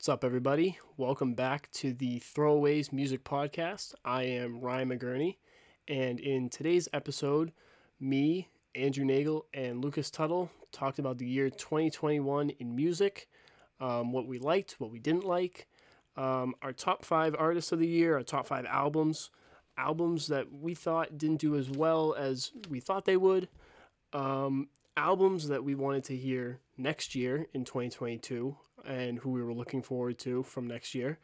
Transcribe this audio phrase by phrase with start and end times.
[0.00, 0.78] What's up, everybody?
[0.96, 3.92] Welcome back to the Throwaways Music Podcast.
[4.02, 5.36] I am Ryan McGurney,
[5.88, 7.52] and in today's episode,
[8.00, 13.28] me, Andrew Nagel, and Lucas Tuttle talked about the year 2021 in music,
[13.78, 15.68] um, what we liked, what we didn't like,
[16.16, 19.28] um, our top five artists of the year, our top five albums,
[19.76, 23.50] albums that we thought didn't do as well as we thought they would,
[24.14, 28.56] um, albums that we wanted to hear next year in 2022
[28.86, 31.18] and who we were looking forward to from next year,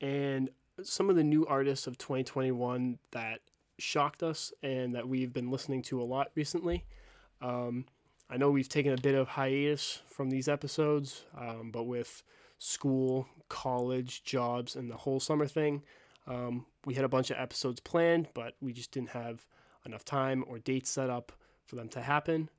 [0.00, 0.50] and
[0.82, 3.40] some of the new artists of 2021 that
[3.78, 6.84] shocked us and that we've been listening to a lot recently.
[7.40, 7.86] Um,
[8.28, 12.22] I know we've taken a bit of hiatus from these episodes, um, but with
[12.58, 15.82] school, college, jobs, and the whole summer thing,
[16.26, 19.46] um, we had a bunch of episodes planned, but we just didn't have
[19.84, 21.32] enough time or dates set up
[21.64, 22.50] for them to happen.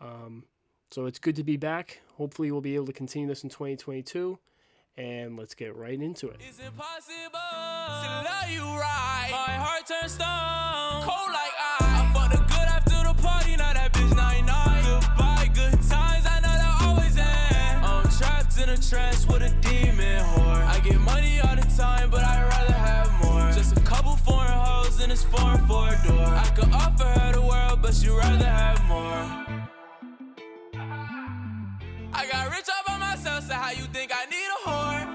[0.00, 0.44] Um,
[0.90, 2.00] so it's good to be back.
[2.16, 4.38] Hopefully, we'll be able to continue this in 2022.
[4.98, 6.40] And let's get right into it.
[6.40, 9.28] It's impossible to love you right.
[9.30, 11.82] My heart turns stone, cold like ice.
[11.82, 14.84] I fucked the good after the party, now that bitch night night.
[14.88, 17.84] Goodbye, good times, I know they'll always end.
[17.84, 20.64] I'm trapped in a trance with a demon whore.
[20.64, 23.52] I get money all the time, but I'd rather have more.
[23.52, 26.24] Just a couple foreign hoes in this foreign four door.
[26.24, 29.45] I could offer her the world, but she'd rather have more.
[33.46, 35.06] So how you think I need a whore?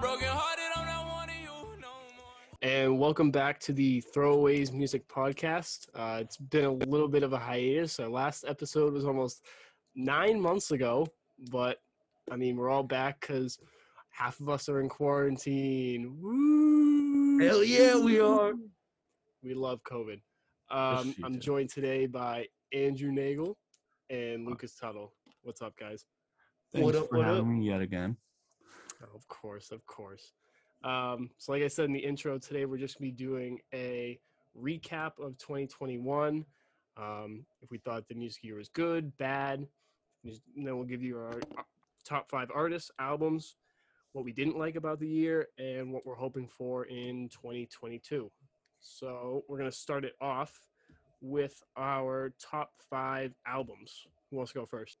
[0.00, 2.34] Broken hearted, I'm not wanting you no more.
[2.62, 5.86] And welcome back to the Throwaways Music Podcast.
[5.94, 8.00] Uh, it's been a little bit of a hiatus.
[8.00, 9.44] Our last episode was almost
[9.94, 11.06] nine months ago,
[11.52, 11.78] but
[12.28, 13.60] I mean, we're all back because
[14.10, 16.16] half of us are in quarantine.
[16.20, 17.38] Woo!
[17.38, 18.54] Hell yeah, we are.
[19.44, 20.20] We love COVID.
[20.72, 23.56] Um, I'm joined today by Andrew Nagel
[24.10, 25.12] and Lucas Tuttle.
[25.42, 26.04] What's up, guys?
[26.72, 27.46] Thanks What up, for what having up?
[27.46, 28.16] me yet again.
[29.02, 30.32] Oh, of course, of course.
[30.84, 33.58] Um, so, like I said in the intro, today we're just going to be doing
[33.74, 34.20] a
[34.56, 36.44] recap of 2021.
[36.96, 39.66] Um, if we thought the music year was good, bad,
[40.24, 41.40] and then we'll give you our
[42.04, 43.56] top five artists, albums,
[44.12, 48.30] what we didn't like about the year, and what we're hoping for in 2022.
[48.78, 50.56] So, we're going to start it off
[51.20, 54.06] with our top five albums.
[54.30, 54.98] Who wants to go first?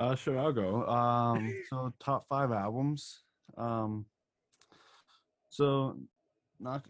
[0.00, 0.86] Uh, sure, I'll go.
[0.86, 3.20] Um, so top five albums.
[3.58, 4.06] Um,
[5.50, 5.98] so
[6.58, 6.86] not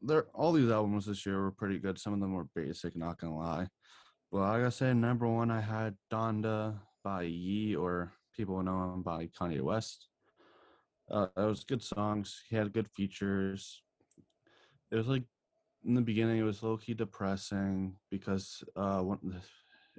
[0.00, 1.98] they're all these albums this year were pretty good.
[1.98, 3.66] Some of them were basic, not gonna lie.
[4.30, 8.94] But like I gotta say, number one, I had Donda by Ye, or people know
[8.94, 10.06] him by Kanye West.
[11.10, 12.42] Uh, it was good songs.
[12.48, 13.82] He had good features.
[14.92, 15.24] It was like
[15.84, 19.42] in the beginning, it was low key depressing because uh, one,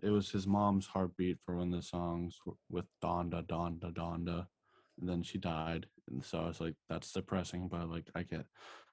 [0.03, 2.37] it was his mom's heartbeat for one of the songs
[2.69, 4.47] with Donda, Donda, Donda,
[4.99, 5.87] and then she died.
[6.09, 8.45] And so I was like, that's depressing, but like I get,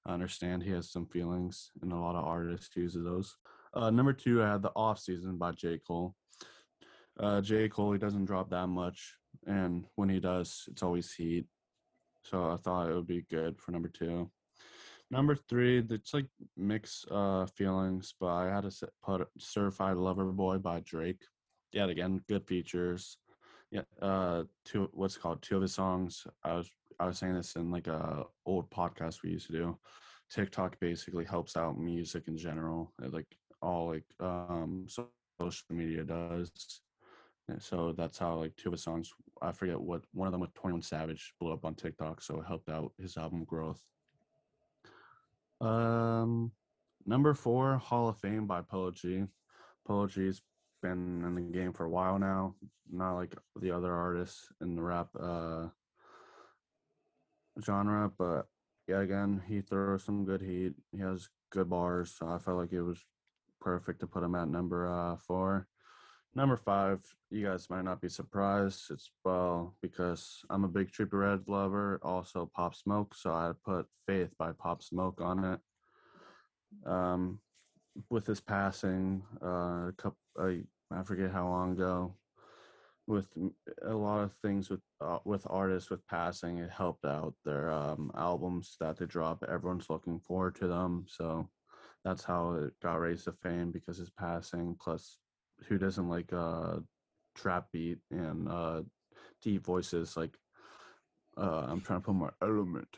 [0.07, 3.37] I understand he has some feelings, and a lot of artists use those.
[3.73, 6.15] Uh, number two, I had the Off Season by J Cole.
[7.19, 9.15] Uh, J Cole, he doesn't drop that much,
[9.47, 11.47] and when he does, it's always heat.
[12.23, 14.31] So I thought it would be good for number two.
[15.15, 16.27] Number three, it's like
[16.57, 21.23] mixed uh, feelings, but I had to put Certified Lover Boy by Drake.
[21.71, 23.17] Yet again, good features.
[23.71, 26.27] Yeah, uh, two what's it called two of his songs.
[26.43, 29.79] I was I was saying this in like a old podcast we used to do.
[30.33, 33.29] TikTok basically helps out music in general, uh, like
[33.63, 36.51] all like um social media does.
[37.49, 39.13] And so that's how like two of his songs.
[39.41, 42.41] I forget what one of them with Twenty One Savage blew up on TikTok, so
[42.41, 43.81] it helped out his album growth.
[45.65, 46.53] Um,
[47.07, 49.25] number four, Hall of Fame by Polo G.
[49.87, 50.43] Polo G's
[50.83, 52.55] been in the game for a while now,
[52.91, 55.69] not like the other artists in the rap uh
[57.63, 58.47] genre, but
[58.87, 60.75] yeah, again, he throws some good heat.
[60.93, 62.99] He has good bars, so I felt like it was
[63.61, 65.67] perfect to put him at number uh four.
[66.37, 66.99] Number five,
[67.31, 68.91] you guys might not be surprised.
[68.91, 73.87] It's well because I'm a big Trippie Redd lover, also Pop Smoke, so I put
[74.07, 75.61] Faith by Pop Smoke on it.
[76.85, 77.39] Um,
[78.11, 80.51] with his passing, uh, a couple, uh,
[80.91, 82.17] I forget how long ago,
[83.07, 83.29] with
[83.83, 88.11] a lot of things with uh, with artists with passing, it helped out their um,
[88.17, 89.45] albums that they drop.
[89.49, 91.49] Everyone's looking forward to them, so
[92.05, 94.77] that's how it got raised to fame because his passing.
[94.81, 95.19] Plus,
[95.69, 96.77] who doesn't like uh,
[97.35, 98.83] trap beat and uh,
[99.43, 100.17] deep voices?
[100.17, 100.37] Like,
[101.37, 102.89] uh, I'm trying to put my element.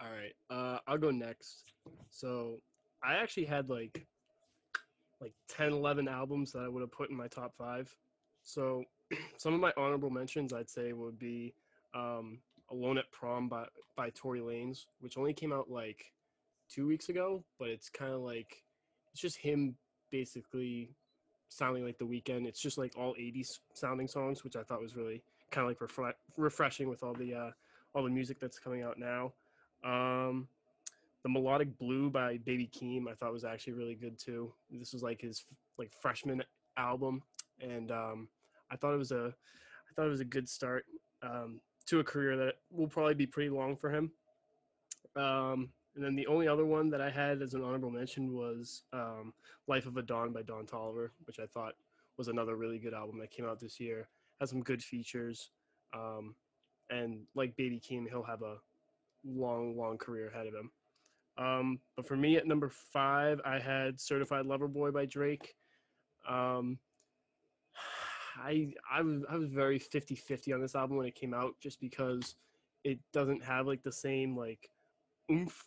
[0.00, 0.34] All right.
[0.50, 1.72] Uh, I'll go next.
[2.10, 2.60] So
[3.02, 4.06] I actually had like
[5.20, 7.94] like 10, 11 albums that I would have put in my top five.
[8.42, 8.84] So
[9.38, 11.54] some of my honorable mentions I'd say would be
[11.94, 12.40] um,
[12.70, 13.66] Alone at Prom by
[13.96, 16.12] by Tory Lanez which only came out like
[16.68, 18.63] two weeks ago, but it's kind of like
[19.14, 19.76] it's just him
[20.10, 20.90] basically
[21.48, 22.46] sounding like the Weeknd.
[22.46, 25.22] It's just like all 80s sounding songs, which I thought was really
[25.52, 27.50] kind of like refre- refreshing with all the uh,
[27.94, 29.32] all the music that's coming out now.
[29.84, 30.48] Um,
[31.22, 34.52] the melodic blue by Baby Keem I thought was actually really good too.
[34.68, 35.44] This was like his
[35.78, 36.42] like freshman
[36.76, 37.22] album,
[37.60, 38.28] and um,
[38.72, 40.86] I thought it was a I thought it was a good start
[41.22, 44.10] um, to a career that will probably be pretty long for him.
[45.14, 48.82] Um, and then the only other one that I had as an honorable mention was
[48.92, 49.32] um,
[49.68, 51.74] Life of a Don by Don Toliver, which I thought
[52.18, 54.08] was another really good album that came out this year.
[54.40, 55.50] Has some good features.
[55.92, 56.34] Um,
[56.90, 58.56] and like Baby Keem, he'll have a
[59.24, 60.70] long, long career ahead of him.
[61.38, 65.54] Um, but for me at number five, I had Certified Lover Boy by Drake.
[66.28, 66.78] Um,
[68.42, 71.80] I, I was I was very 50-50 on this album when it came out just
[71.80, 72.34] because
[72.82, 74.68] it doesn't have like the same like
[75.30, 75.64] oomph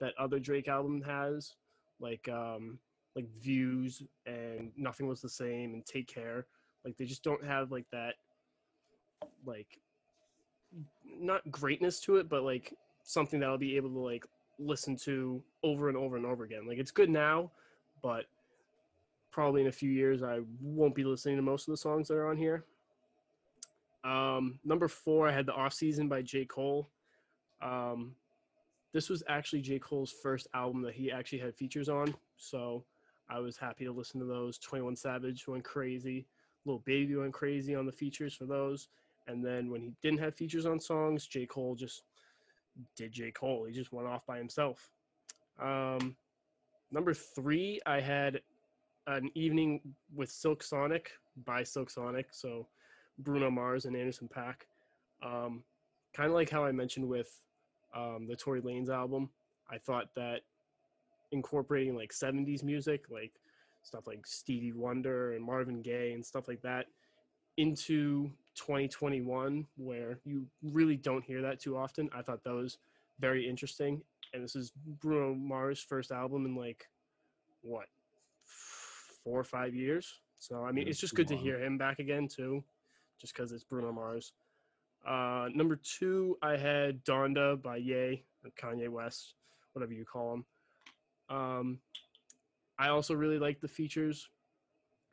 [0.00, 1.54] that other Drake album has,
[2.00, 2.78] like um
[3.14, 6.46] like views and nothing was the same and take care.
[6.84, 8.14] Like they just don't have like that
[9.46, 9.80] like
[11.04, 14.26] not greatness to it, but like something that I'll be able to like
[14.58, 16.66] listen to over and over and over again.
[16.68, 17.50] Like it's good now,
[18.02, 18.26] but
[19.30, 22.14] probably in a few years I won't be listening to most of the songs that
[22.14, 22.64] are on here.
[24.04, 26.44] Um, number four, I had the Off Season by J.
[26.44, 26.88] Cole.
[27.60, 28.14] Um,
[28.96, 29.78] this was actually J.
[29.78, 32.82] Cole's first album that he actually had features on, so
[33.28, 34.56] I was happy to listen to those.
[34.56, 36.26] 21 Savage went crazy,
[36.64, 38.88] Lil Baby went crazy on the features for those,
[39.26, 41.44] and then when he didn't have features on songs, J.
[41.44, 42.04] Cole just
[42.96, 43.30] did J.
[43.32, 43.66] Cole.
[43.66, 44.88] He just went off by himself.
[45.60, 46.16] Um,
[46.90, 48.40] number three, I had
[49.08, 49.82] an evening
[50.14, 51.10] with Silk Sonic
[51.44, 52.66] by Silk Sonic, so
[53.18, 54.64] Bruno Mars and Anderson .Paak.
[55.22, 55.64] Um,
[56.14, 57.42] kind of like how I mentioned with
[57.96, 59.30] um, the Tory Lanez album.
[59.70, 60.42] I thought that
[61.32, 63.32] incorporating like 70s music, like
[63.82, 66.86] stuff like Stevie Wonder and Marvin Gaye and stuff like that,
[67.56, 72.08] into 2021, where you really don't hear that too often.
[72.14, 72.78] I thought that was
[73.18, 74.02] very interesting.
[74.34, 76.88] And this is Bruno Mars' first album in like,
[77.62, 77.86] what,
[78.44, 80.20] four or five years?
[80.38, 82.62] So, I mean, it's just good to hear him back again, too,
[83.18, 84.32] just because it's Bruno Mars.
[85.06, 88.24] Uh, number two, I had Donda by Ye,
[88.60, 89.34] Kanye West,
[89.72, 90.44] whatever you call him.
[91.28, 91.78] Um,
[92.78, 94.28] I also really like the features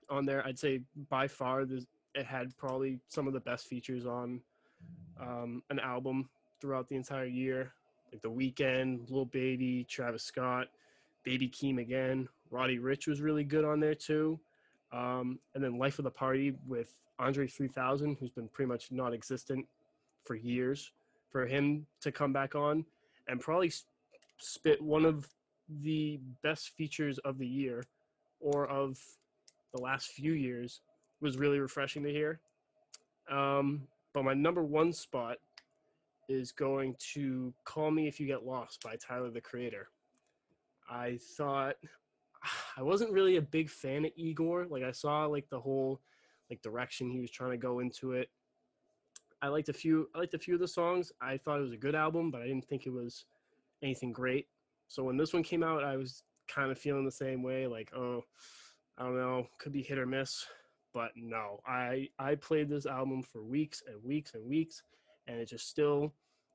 [0.09, 0.45] on there.
[0.45, 1.85] I'd say by far this,
[2.15, 4.41] it had probably some of the best features on
[5.19, 6.29] um, an album
[6.59, 7.73] throughout the entire year.
[8.11, 10.67] Like The Weeknd, Lil Baby, Travis Scott,
[11.23, 12.27] Baby Keem again.
[12.49, 14.39] Roddy Ricch was really good on there too.
[14.91, 19.13] Um, and then Life of the Party with Andre 3000, who's been pretty much non
[19.13, 19.65] existent
[20.23, 20.91] for years.
[21.31, 22.85] For him to come back on
[23.27, 23.71] and probably
[24.37, 25.27] spit one of
[25.81, 27.83] the best features of the year
[28.39, 28.99] or of
[29.73, 30.81] the last few years
[31.21, 32.39] was really refreshing to hear.
[33.31, 35.37] Um, but my number one spot
[36.29, 39.87] is going to Call Me If You Get Lost by Tyler the Creator.
[40.89, 41.75] I thought
[42.77, 44.67] I wasn't really a big fan of Igor.
[44.69, 46.01] Like I saw like the whole
[46.49, 48.29] like direction he was trying to go into it.
[49.43, 51.11] I liked a few I liked a few of the songs.
[51.21, 53.25] I thought it was a good album, but I didn't think it was
[53.83, 54.47] anything great.
[54.87, 57.91] So when this one came out, I was kind of feeling the same way like,
[57.93, 58.23] oh,
[58.97, 60.45] I don't know, could be hit or miss.
[60.93, 64.81] But no, I I played this album for weeks and weeks and weeks
[65.27, 66.13] and it just still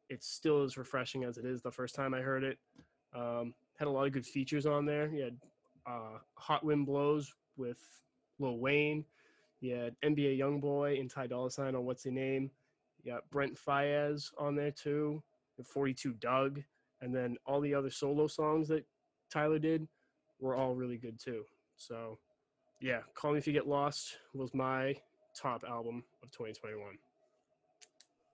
[0.09, 2.59] it's still as refreshing as it is the first time I heard it.
[3.15, 5.09] Um, had a lot of good features on there.
[5.13, 5.37] You had
[5.87, 7.79] uh, Hot Wind Blows with
[8.39, 9.05] Lil Wayne.
[9.61, 12.51] You had NBA YoungBoy and Ty Dolla Sign on What's Your Name.
[13.03, 15.23] You got Brent Faiyaz on there too.
[15.57, 16.63] And 42 Dugg.
[17.01, 18.85] And then all the other solo songs that
[19.33, 19.87] Tyler did
[20.41, 21.45] were all really good too.
[21.77, 22.19] So
[22.81, 24.95] yeah, Call Me If You Get Lost was my
[25.41, 26.99] top album of 2021.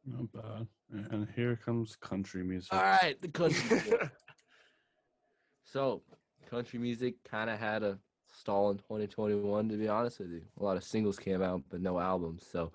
[0.07, 0.67] Not bad.
[1.11, 2.73] And here comes country music.
[2.73, 3.81] All right, the country.
[5.65, 6.03] so,
[6.51, 7.99] country music kind of had a
[8.33, 10.43] stall in 2021, to be honest with you.
[10.61, 12.45] A lot of singles came out, but no albums.
[12.51, 12.73] So,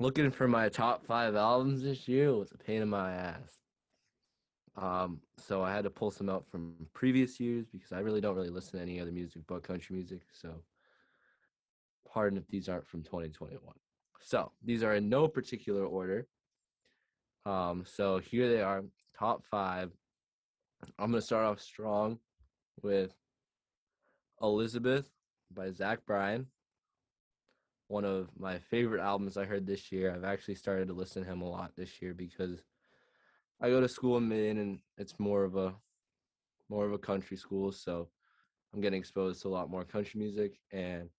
[0.00, 3.60] looking for my top five albums this year was a pain in my ass.
[4.76, 8.34] Um, so I had to pull some out from previous years because I really don't
[8.34, 10.22] really listen to any other music but country music.
[10.32, 10.62] So,
[12.12, 13.60] pardon if these aren't from 2021.
[14.20, 16.26] So these are in no particular order.
[17.46, 18.82] Um, so here they are,
[19.16, 19.92] top five.
[20.98, 22.18] I'm gonna start off strong
[22.82, 23.14] with
[24.42, 25.08] Elizabeth
[25.52, 26.46] by Zach Bryan.
[27.88, 30.14] One of my favorite albums I heard this year.
[30.14, 32.62] I've actually started to listen to him a lot this year because
[33.60, 35.74] I go to school in Maine and it's more of a
[36.70, 38.08] more of a country school, so
[38.72, 41.10] I'm getting exposed to a lot more country music and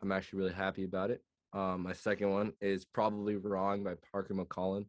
[0.00, 1.22] I'm actually really happy about it.
[1.52, 4.86] Um, my second one is Probably Wrong by Parker McCollum.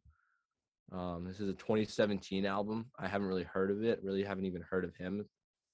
[0.92, 2.86] Um, this is a 2017 album.
[3.00, 5.26] I haven't really heard of it, really haven't even heard of him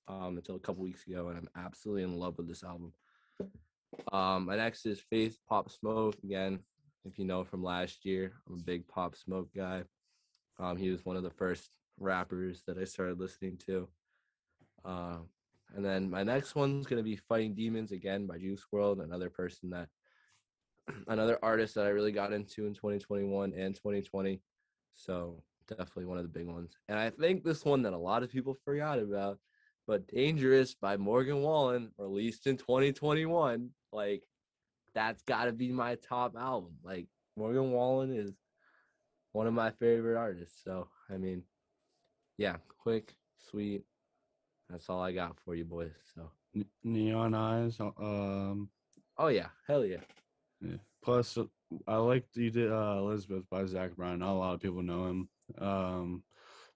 [0.07, 2.93] um, until a couple weeks ago, and I'm absolutely in love with this album.
[4.11, 6.15] Um, my next is Faith Pop Smoke.
[6.23, 6.59] Again,
[7.05, 9.83] if you know from last year, I'm a big Pop Smoke guy.
[10.59, 13.87] Um, he was one of the first rappers that I started listening to.
[14.85, 15.17] Uh,
[15.75, 19.69] and then my next one's gonna be Fighting Demons again by Juice WRLD, another person
[19.71, 19.89] that,
[21.07, 24.41] another artist that I really got into in 2021 and 2020.
[24.93, 26.77] So definitely one of the big ones.
[26.87, 29.37] And I think this one that a lot of people forgot about,
[29.87, 33.69] but Dangerous by Morgan Wallen, released in 2021.
[33.93, 34.23] Like
[34.93, 36.73] that's got to be my top album.
[36.83, 38.31] Like Morgan Wallen is
[39.31, 40.61] one of my favorite artists.
[40.63, 41.43] So I mean,
[42.37, 43.15] yeah, quick,
[43.49, 43.83] sweet.
[44.69, 45.91] That's all I got for you boys.
[46.13, 47.79] So Ne- Neon Eyes.
[47.79, 48.69] uh, Um,
[49.17, 50.01] oh yeah, hell yeah.
[50.61, 50.77] yeah.
[51.03, 51.45] Plus, uh,
[51.87, 54.19] I like you did uh, Elizabeth by Zach Bryan.
[54.19, 55.29] Not a lot of people know him.
[55.59, 56.23] Um,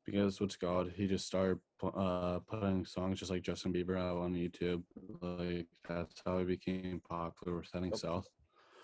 [0.05, 0.91] because what's called?
[0.96, 4.84] He just started uh putting songs just like Justin Bieber out on YouTube.
[5.22, 7.96] Like that's how he became popular with Heading.
[7.96, 8.27] South.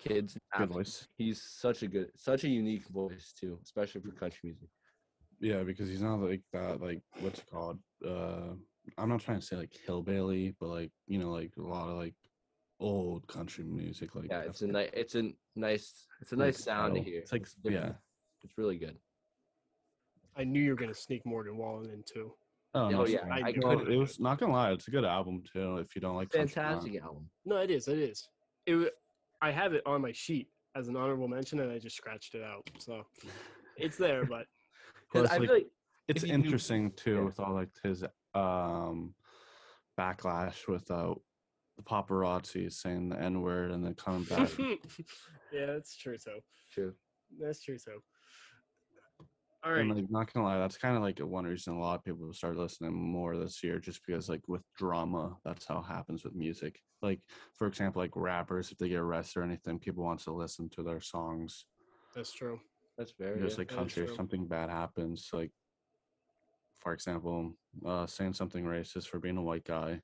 [0.03, 1.07] Kids, Good voice.
[1.17, 4.69] He's such a good, such a unique voice too, especially for country music.
[5.39, 6.81] Yeah, because he's not like that.
[6.81, 7.79] Like what's it called?
[8.05, 8.53] Uh,
[8.97, 11.97] I'm not trying to say like hillbilly, but like you know, like a lot of
[11.97, 12.15] like
[12.79, 14.15] old country music.
[14.15, 17.19] Like Yeah, it's a nice, it's a nice, it's a like, nice sound to hear.
[17.19, 17.85] It's like different.
[17.87, 17.93] yeah.
[18.43, 18.97] it's really good.
[20.37, 22.33] I knew you were gonna sneak Morgan Wallen in too.
[22.73, 23.43] Oh, Oh, yeah, sorry.
[23.43, 24.71] I Well, it was not gonna lie.
[24.71, 25.77] It's a good album too.
[25.77, 26.53] If you don't like country.
[26.53, 27.29] Fantastic album.
[27.45, 27.87] No, it is.
[27.87, 28.27] It is.
[28.65, 28.93] It.
[29.41, 32.43] I have it on my sheet as an honorable mention, and I just scratched it
[32.43, 32.69] out.
[32.79, 33.03] So
[33.77, 34.45] it's there, but
[35.11, 35.67] 'Cause Plus, I like, feel like
[36.07, 37.21] it's if you do- interesting too yeah.
[37.23, 38.03] with all like his
[38.35, 39.15] um
[39.99, 41.15] backlash with uh
[41.77, 44.49] the paparazzi saying the n word and then coming back.
[45.51, 46.39] yeah, that's true So
[46.71, 46.93] true.
[47.39, 48.01] That's true too.
[49.63, 49.81] All right.
[49.81, 52.31] And like, not gonna lie, that's kind of like one reason a lot of people
[52.33, 56.35] started listening more this year, just because like with drama, that's how it happens with
[56.35, 56.81] music.
[57.01, 57.21] Like
[57.55, 60.83] for example, like rappers, if they get arrested or anything, people want to listen to
[60.83, 61.65] their songs.
[62.15, 62.59] That's true.
[62.97, 65.51] That's very Just like country, if something bad happens, like
[66.79, 67.53] for example,
[67.85, 70.01] uh, saying something racist for being a white guy,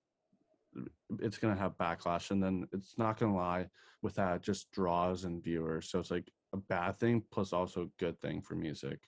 [1.20, 3.70] it's gonna have backlash, and then it's not gonna lie
[4.02, 5.90] with that, it just draws in viewers.
[5.90, 9.00] So it's like a bad thing plus also a good thing for music.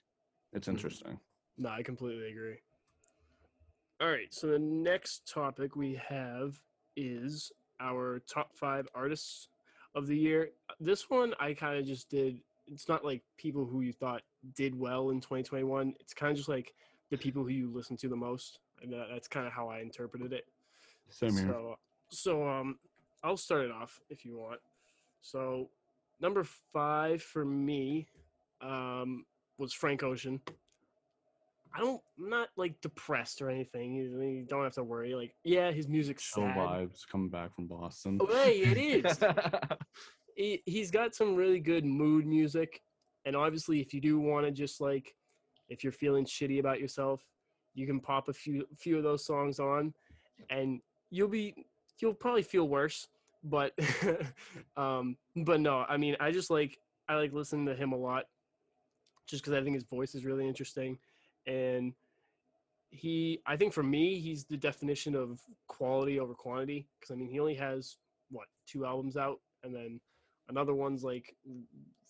[0.56, 0.72] It's Mhm.
[0.72, 1.20] interesting.
[1.58, 2.58] No, I completely agree.
[4.00, 6.60] All right, so the next topic we have
[6.96, 9.48] is our top five artists
[9.94, 10.52] of the year.
[10.80, 12.42] This one I kind of just did.
[12.66, 14.22] It's not like people who you thought
[14.54, 15.94] did well in 2021.
[16.00, 16.74] It's kind of just like
[17.10, 19.80] the people who you listen to the most, and that, that's kind of how I
[19.80, 20.48] interpreted it.
[21.10, 21.48] Same here.
[21.48, 21.78] So,
[22.10, 22.78] so um,
[23.22, 24.60] I'll start it off if you want.
[25.20, 25.70] So,
[26.18, 28.08] number five for me,
[28.60, 29.26] um,
[29.58, 30.40] was Frank Ocean.
[31.74, 33.94] I don't, I'm not like depressed or anything.
[33.94, 35.14] You, you don't have to worry.
[35.14, 36.56] Like, yeah, his music's sad.
[36.56, 38.18] vibes coming back from Boston.
[38.20, 39.18] Oh, hey, it is.
[40.36, 42.80] he, he's got some really good mood music
[43.26, 45.14] and obviously if you do want to just like
[45.68, 47.20] if you're feeling shitty about yourself
[47.74, 49.92] you can pop a few few of those songs on
[50.48, 51.54] and you'll be
[52.00, 53.08] you'll probably feel worse
[53.44, 53.72] but
[54.76, 58.24] um but no i mean i just like i like listening to him a lot
[59.26, 60.98] just because i think his voice is really interesting
[61.46, 61.92] and
[62.90, 67.28] he i think for me he's the definition of quality over quantity because i mean
[67.28, 67.96] he only has
[68.30, 70.00] what two albums out and then
[70.48, 71.34] another one's like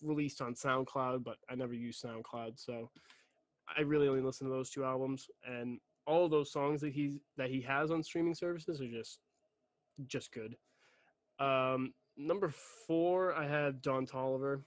[0.03, 2.89] released on soundcloud but i never use soundcloud so
[3.75, 7.49] i really only listen to those two albums and all those songs that he's that
[7.49, 9.19] he has on streaming services are just
[10.07, 10.55] just good.
[11.39, 12.51] Um number
[12.87, 14.61] four i have Don Toliver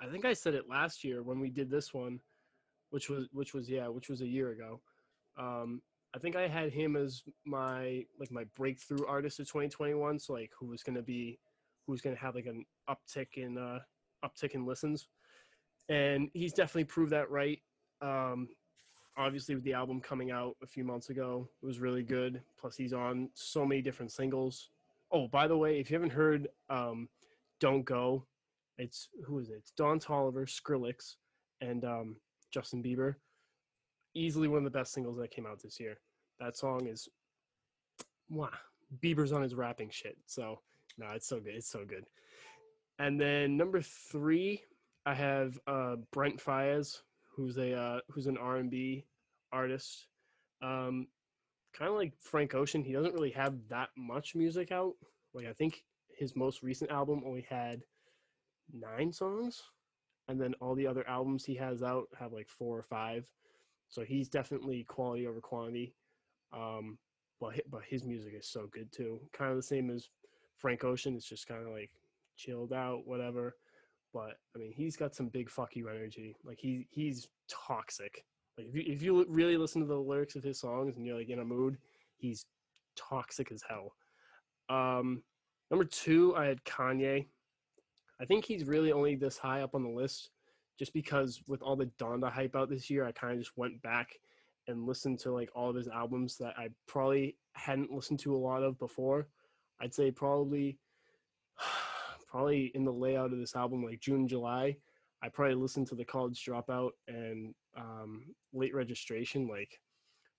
[0.00, 2.20] i think i said it last year when we did this one
[2.90, 4.80] which was which was yeah which was a year ago
[5.38, 5.80] um
[6.14, 10.18] I think I had him as my like my breakthrough artist of 2021.
[10.18, 11.38] So like who was gonna be
[11.86, 13.78] who's gonna have like an uptick in uh
[14.24, 15.08] uptick in listens.
[15.88, 17.60] And he's definitely proved that right.
[18.02, 18.48] Um
[19.16, 22.42] obviously with the album coming out a few months ago, it was really good.
[22.58, 24.70] Plus he's on so many different singles.
[25.12, 27.08] Oh, by the way, if you haven't heard um
[27.60, 28.26] Don't Go,
[28.80, 29.56] it's who is it?
[29.58, 31.16] It's Don Toliver, Skrillex,
[31.60, 32.16] and um
[32.52, 33.14] Justin Bieber
[34.14, 35.98] easily one of the best singles that came out this year.
[36.38, 37.08] That song is
[38.28, 38.50] wow.
[39.02, 40.16] Bieber's on his rapping shit.
[40.26, 40.60] So
[40.98, 41.54] no, it's so good.
[41.54, 42.04] It's so good.
[42.98, 44.62] And then number three,
[45.06, 46.98] I have uh, Brent Faiyaz,
[47.34, 49.06] who's a uh, who's an R and B
[49.52, 50.06] artist.
[50.62, 51.06] Um,
[51.72, 54.94] kind of like Frank Ocean, he doesn't really have that much music out.
[55.32, 55.84] Like I think
[56.18, 57.82] his most recent album only had
[58.74, 59.62] nine songs,
[60.28, 63.26] and then all the other albums he has out have like four or five.
[63.88, 65.94] So he's definitely quality over quantity.
[66.52, 66.98] Um,
[67.40, 69.20] but but his music is so good too.
[69.32, 70.08] Kind of the same as
[70.56, 71.16] Frank Ocean.
[71.16, 71.90] It's just kind of like
[72.36, 73.56] chilled out, whatever.
[74.12, 76.36] But I mean, he's got some big fuck you energy.
[76.44, 78.24] Like he he's toxic.
[78.58, 81.16] Like if you if you really listen to the lyrics of his songs and you're
[81.18, 81.78] like in a mood,
[82.16, 82.46] he's
[82.96, 83.92] toxic as hell.
[84.68, 85.22] Um,
[85.70, 87.26] number two, I had Kanye.
[88.20, 90.30] I think he's really only this high up on the list
[90.78, 93.80] just because with all the Donda hype out this year, I kind of just went
[93.82, 94.10] back
[94.66, 98.38] and listened to like all of his albums that I probably hadn't listened to a
[98.38, 99.28] lot of before.
[99.80, 100.78] I'd say probably
[102.30, 104.76] probably in the layout of this album, like June, July,
[105.22, 109.80] I probably listened to the college dropout and um, late registration like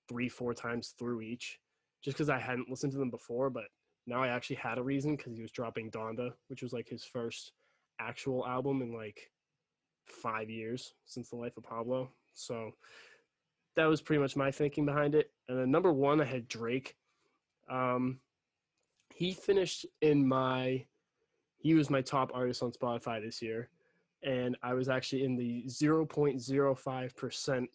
[0.08, 1.60] three, four times through each,
[2.04, 3.50] just because I hadn't listened to them before.
[3.50, 3.66] But
[4.08, 7.04] now I actually had a reason because he was dropping Donda, which was like his
[7.04, 7.52] first
[8.02, 9.32] actual album in like
[10.06, 12.10] five years since the life of Pablo.
[12.34, 12.72] So
[13.76, 15.32] that was pretty much my thinking behind it.
[15.48, 16.96] And then number one, I had Drake.
[17.70, 18.20] Um,
[19.14, 20.86] he finished in my,
[21.58, 23.70] he was my top artist on Spotify this year.
[24.24, 27.66] And I was actually in the 0.05%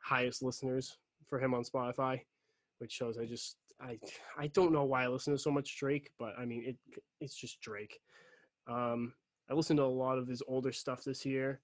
[0.00, 2.20] highest listeners for him on Spotify,
[2.78, 3.98] which shows I just, I,
[4.38, 6.76] I don't know why I listen to so much Drake, but I mean, it,
[7.20, 7.98] it's just Drake.
[8.68, 9.14] Um,
[9.50, 11.60] I listened to a lot of his older stuff this year.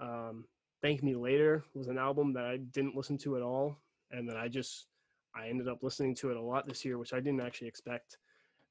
[0.00, 0.44] Um,
[0.82, 3.78] Thank Me Later was an album that I didn't listen to at all,
[4.10, 4.88] and then I just
[5.34, 8.18] I ended up listening to it a lot this year, which I didn't actually expect.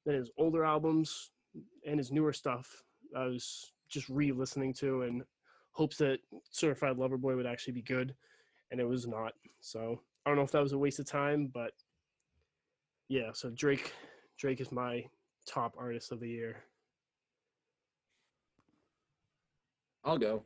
[0.06, 1.30] Then his older albums
[1.86, 2.82] and his newer stuff,
[3.16, 5.22] I was just re-listening to and
[5.72, 6.18] hopes that
[6.50, 8.14] Certified Lover Boy would actually be good,
[8.70, 9.32] and it was not.
[9.60, 11.72] So I don't know if that was a waste of time, but
[13.08, 13.30] yeah.
[13.32, 13.92] So Drake,
[14.38, 15.04] Drake is my
[15.46, 16.56] top artist of the year.
[20.04, 20.42] I'll go.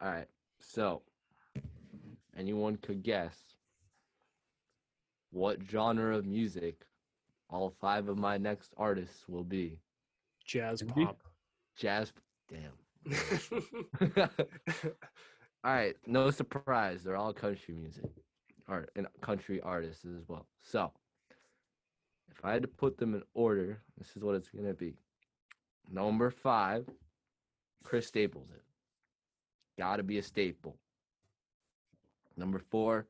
[0.00, 0.28] All right.
[0.58, 1.02] So,
[2.36, 3.36] anyone could guess
[5.30, 6.86] what genre of music
[7.48, 9.78] all five of my next artists will be?
[10.44, 11.22] Jazz pop.
[11.76, 12.12] Jazz.
[12.48, 12.72] Damn.
[15.64, 15.96] all right.
[16.06, 17.02] No surprise.
[17.04, 18.10] They're all country music,
[18.68, 20.46] art and country artists as well.
[20.62, 20.92] So,
[22.30, 24.94] if I had to put them in order, this is what it's gonna be.
[25.90, 26.86] Number five,
[27.84, 28.60] Chris Stapleton.
[29.78, 30.76] Gotta be a staple.
[32.36, 33.06] Number four,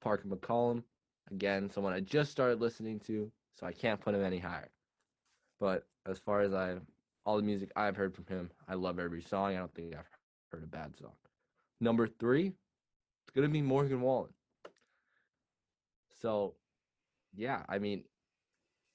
[0.00, 0.82] Parker McCollum.
[1.30, 4.70] Again, someone I just started listening to, so I can't put him any higher.
[5.60, 6.76] But as far as I,
[7.24, 9.54] all the music I've heard from him, I love every song.
[9.54, 10.08] I don't think I've
[10.50, 11.12] heard a bad song.
[11.80, 14.30] Number three, it's gonna be Morgan Wallen.
[16.20, 16.54] So,
[17.34, 18.04] yeah, I mean,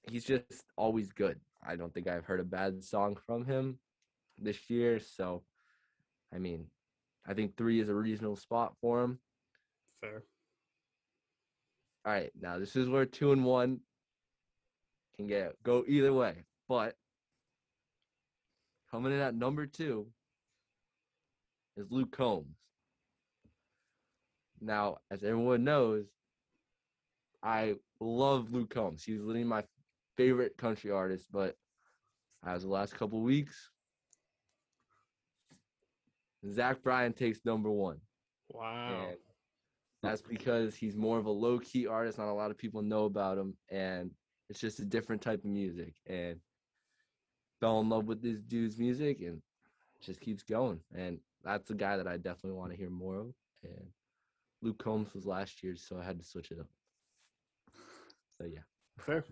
[0.10, 1.39] he's just always good.
[1.65, 3.80] I don't think I've heard a bad song from him
[4.38, 5.00] this year.
[5.00, 5.43] So,
[6.34, 6.65] I mean,
[7.26, 9.19] I think three is a reasonable spot for him.
[10.02, 10.23] Fair.
[12.06, 13.80] All right, now this is where two and one
[15.17, 16.45] can get go either way.
[16.69, 16.95] But
[18.91, 20.08] coming in at number two
[21.76, 22.56] is Luke Combs.
[24.62, 26.06] Now, as everyone knows,
[27.43, 29.04] I love Luke Combs.
[29.04, 29.63] He's literally my
[30.15, 31.56] favorite country artist, but
[32.45, 33.69] as the last couple weeks,
[36.54, 37.98] Zach Bryan takes number one.
[38.50, 39.08] Wow.
[39.10, 39.18] And
[40.04, 42.18] that's because he's more of a low key artist.
[42.18, 44.12] Not a lot of people know about him, and
[44.50, 45.94] it's just a different type of music.
[46.06, 46.40] And
[47.60, 49.42] fell in love with this dude's music, and
[50.02, 50.80] just keeps going.
[50.96, 53.34] And that's a guy that I definitely want to hear more of.
[53.64, 53.88] And
[54.62, 56.68] Luke Combs was last year, so I had to switch it up.
[58.40, 58.60] So yeah,
[59.00, 59.24] Fair.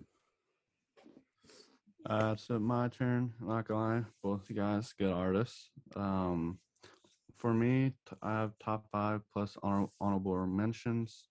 [2.08, 3.34] Uh, it's uh, my turn.
[3.42, 5.70] Not gonna lie, both you guys good artists.
[5.96, 6.60] Um,
[7.46, 11.28] for me, I have top five plus honor- honorable mentions.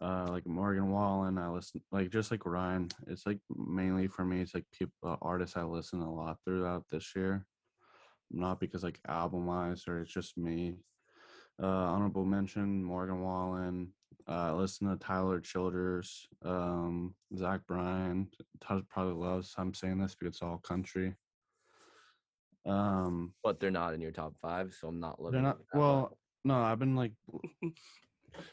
[0.00, 2.88] Uh, like Morgan Wallen, I listen like just like Ryan.
[3.08, 6.84] It's like mainly for me, it's like people uh, artists I listen a lot throughout
[6.88, 7.44] this year.
[8.30, 10.76] Not because like album wise or it's just me.
[11.60, 13.88] Uh, honorable mention Morgan Wallen.
[14.28, 18.28] Uh, listen to Tyler Childers, um, Zach Bryan.
[18.60, 19.52] Todd probably loves.
[19.58, 21.16] I'm saying this because it's all country.
[22.66, 25.42] Um, but they're not in your top five, so I'm not looking.
[25.42, 25.58] they're not.
[25.72, 27.12] at Well, no, I've been like,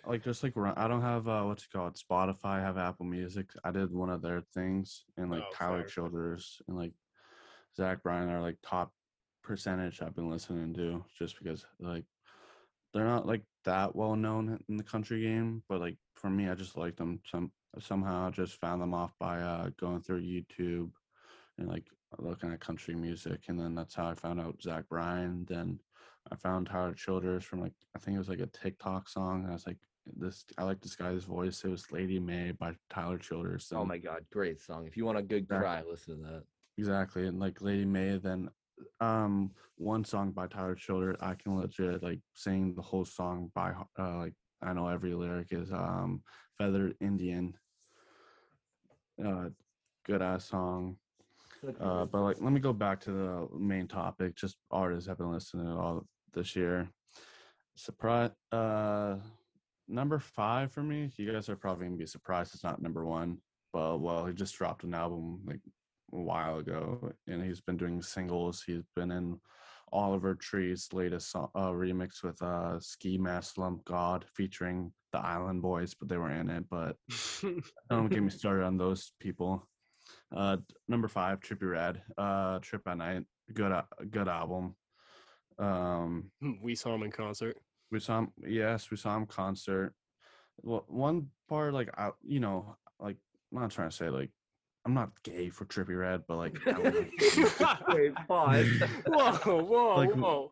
[0.06, 2.60] like just like I don't have uh, what's it called Spotify.
[2.60, 3.50] I have Apple Music.
[3.63, 5.88] I did one of their things and like Oh, Tyler fair.
[5.88, 6.93] Childers and like
[7.76, 8.91] Zach Bryan are like top
[9.43, 12.04] percentage I've been listening to just because like
[12.93, 16.56] they're not like that well known in the country game, but like for me, I
[16.56, 18.28] just like them some somehow.
[18.28, 20.91] I just found them off by uh, going through YouTube
[21.58, 21.86] and like
[22.17, 25.46] looking at country music, and then that's how I found out Zach Bryan.
[25.48, 25.80] Then
[26.32, 29.48] I found Tyler Childers from like I think it was like a TikTok song.
[29.50, 29.78] I was like,
[30.15, 31.63] this I like this guy's voice.
[31.63, 33.72] It was Lady May by Tyler Childers.
[33.74, 34.88] Oh my god, great song.
[34.88, 35.58] If you want a good Exactly.
[35.58, 36.43] cry, listen to that.
[36.78, 37.28] Exactly.
[37.28, 38.50] And like Lady May, then
[39.00, 43.74] um one song by Tyler Childers, I can legit like sing the whole song by
[44.00, 46.24] uh like I know every lyric is um
[46.58, 47.54] Feathered Indian.
[49.24, 49.50] Uh
[50.06, 50.98] good ass song.
[51.80, 55.32] Uh but like let me go back to the main topic, just artists I've been
[55.32, 56.89] listening to all this year.
[57.76, 59.15] Surprise uh
[59.88, 63.38] number five for me, you guys are probably gonna be surprised it's not number one.
[63.74, 65.60] But well, he just dropped an album like
[66.13, 68.63] a while ago, and he's been doing singles.
[68.65, 69.39] He's been in
[69.91, 75.62] Oliver Tree's latest song, uh, remix with uh, Ski Mask Slump God featuring the Island
[75.62, 76.65] Boys, but they were in it.
[76.70, 76.98] But
[77.89, 79.67] don't get me started on those people.
[80.36, 84.76] Uh, number five, Trippie Redd, uh, Trip at Knight, good, al- good album.
[85.60, 87.58] Um, we saw him in concert.
[87.92, 88.34] we saw him.
[88.46, 89.94] Yes, we saw him concert.
[90.62, 93.18] Well, one part, like I, you know, like
[93.54, 94.30] I'm not trying to say like
[94.86, 98.68] I'm not gay for Trippie Redd, but like like- Wait, pause.
[99.08, 100.52] whoa, whoa, Like, whoa.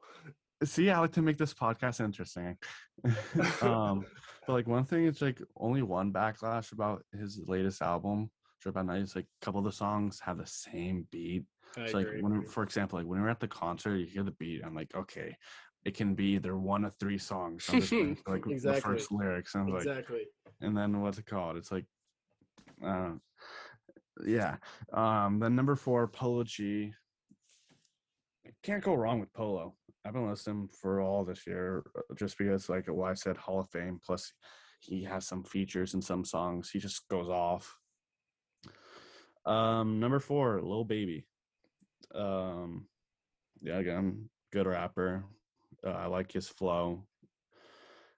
[0.63, 2.57] see, I like to make this podcast interesting.
[3.61, 4.05] um,
[4.47, 8.29] but like one thing is like only one backlash about his latest album,
[8.65, 11.43] Trip at Knight, is like a couple of the songs have the same beat.
[11.78, 12.21] I It's like agree.
[12.23, 14.63] when, for example, like when we're at the concert, you hear the beat.
[14.65, 15.38] I'm like, okay,
[15.84, 17.69] it can be either one of three songs.
[17.71, 17.95] I'm for,
[18.28, 18.58] like Exactly.
[18.58, 19.54] the first lyrics.
[19.54, 20.21] And I was like, exactly.
[20.62, 21.58] and then what's it called?
[21.58, 21.86] It's like,
[22.84, 23.12] uh,
[24.25, 24.56] yeah.
[24.91, 26.91] Um, then number four, Polo G.
[28.63, 29.75] Can't go wrong with Polo.
[30.04, 33.60] I've been listening for all this year, uh, just because, like, why I said Hall
[33.60, 33.99] of Fame.
[34.04, 34.34] Plus,
[34.80, 36.71] he has some features in some songs.
[36.71, 37.78] He just goes off.
[39.45, 41.25] Um, number four, Lil Baby.
[42.13, 42.88] Um,
[43.62, 45.23] yeah, again, good rapper.
[45.86, 47.03] Uh, I like his flow.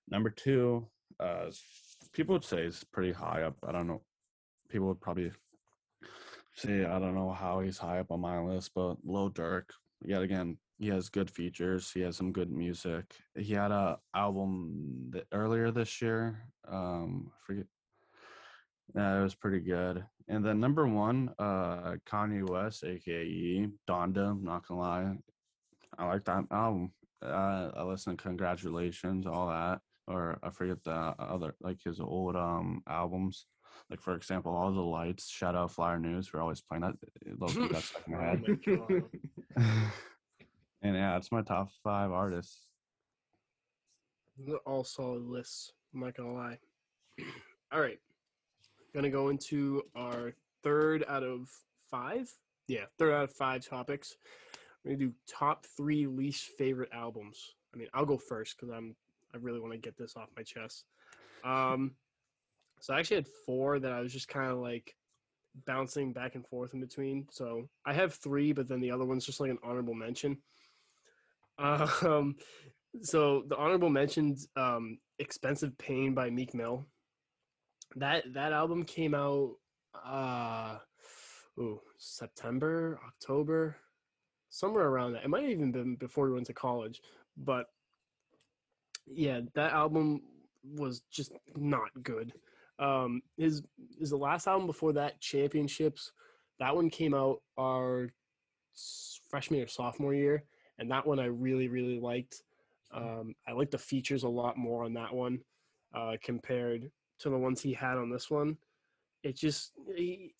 [0.09, 0.87] Number two,
[1.19, 1.51] uh,
[2.13, 3.55] people would say is pretty high up.
[3.67, 4.01] I don't know.
[4.69, 5.31] People would probably
[6.55, 9.65] say I don't know how he's high up on my list, but Lil Durk.
[10.03, 11.91] Yet again, he has good features.
[11.91, 13.15] He has some good music.
[13.35, 16.43] He had a album that earlier this year.
[16.67, 17.65] Um, I forget.
[18.95, 20.05] Yeah, it was pretty good.
[20.29, 24.31] And then number one, uh, Kanye West, aka Donda.
[24.31, 25.15] I'm not gonna lie,
[25.97, 26.91] I like that album.
[27.21, 32.35] Uh, I listened to Congratulations, all that or I forget the other like his old
[32.35, 33.45] um albums.
[33.89, 36.95] Like for example, all the lights, shout out Flyer News We're always playing that.
[37.39, 39.03] That's stuck in my Oh head.
[40.81, 42.67] and yeah, it's my top five artists.
[44.37, 45.73] They're all solid lists.
[45.93, 46.59] I'm not gonna lie.
[47.71, 47.99] All right,
[48.93, 51.49] gonna go into our third out of
[51.89, 52.29] five.
[52.67, 54.17] Yeah, third out of five topics.
[54.83, 57.55] We're gonna do top three least favorite albums.
[57.73, 58.95] I mean, I'll go first because I'm
[59.33, 60.85] I really want to get this off my chest.
[61.43, 61.91] Um,
[62.79, 64.95] so I actually had four that I was just kind of like
[65.65, 67.27] bouncing back and forth in between.
[67.31, 70.37] So I have three, but then the other one's just like an honorable mention.
[71.59, 72.35] Um,
[73.01, 76.85] so the honorable mentions, um, "Expensive Pain" by Meek Mill.
[77.95, 79.55] That that album came out,
[80.05, 80.77] uh,
[81.59, 83.77] ooh, September, October,
[84.49, 85.23] somewhere around that.
[85.23, 87.01] It might have even been before we went to college,
[87.37, 87.67] but
[89.05, 90.21] yeah, that album
[90.75, 92.33] was just not good.
[92.79, 93.63] Um, his
[93.99, 96.11] is the last album before that, Championships.
[96.59, 98.09] That one came out our
[99.29, 100.43] freshman or sophomore year,
[100.77, 102.43] and that one I really really liked.
[102.93, 105.39] Um, I like the features a lot more on that one
[105.93, 108.57] uh, compared to the ones he had on this one.
[109.23, 110.33] It just, he,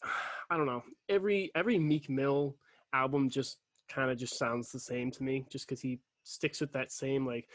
[0.50, 0.84] I don't know.
[1.10, 2.56] Every every Meek Mill
[2.94, 3.58] album just
[3.90, 7.26] kind of just sounds the same to me, just because he sticks with that same
[7.26, 7.48] like,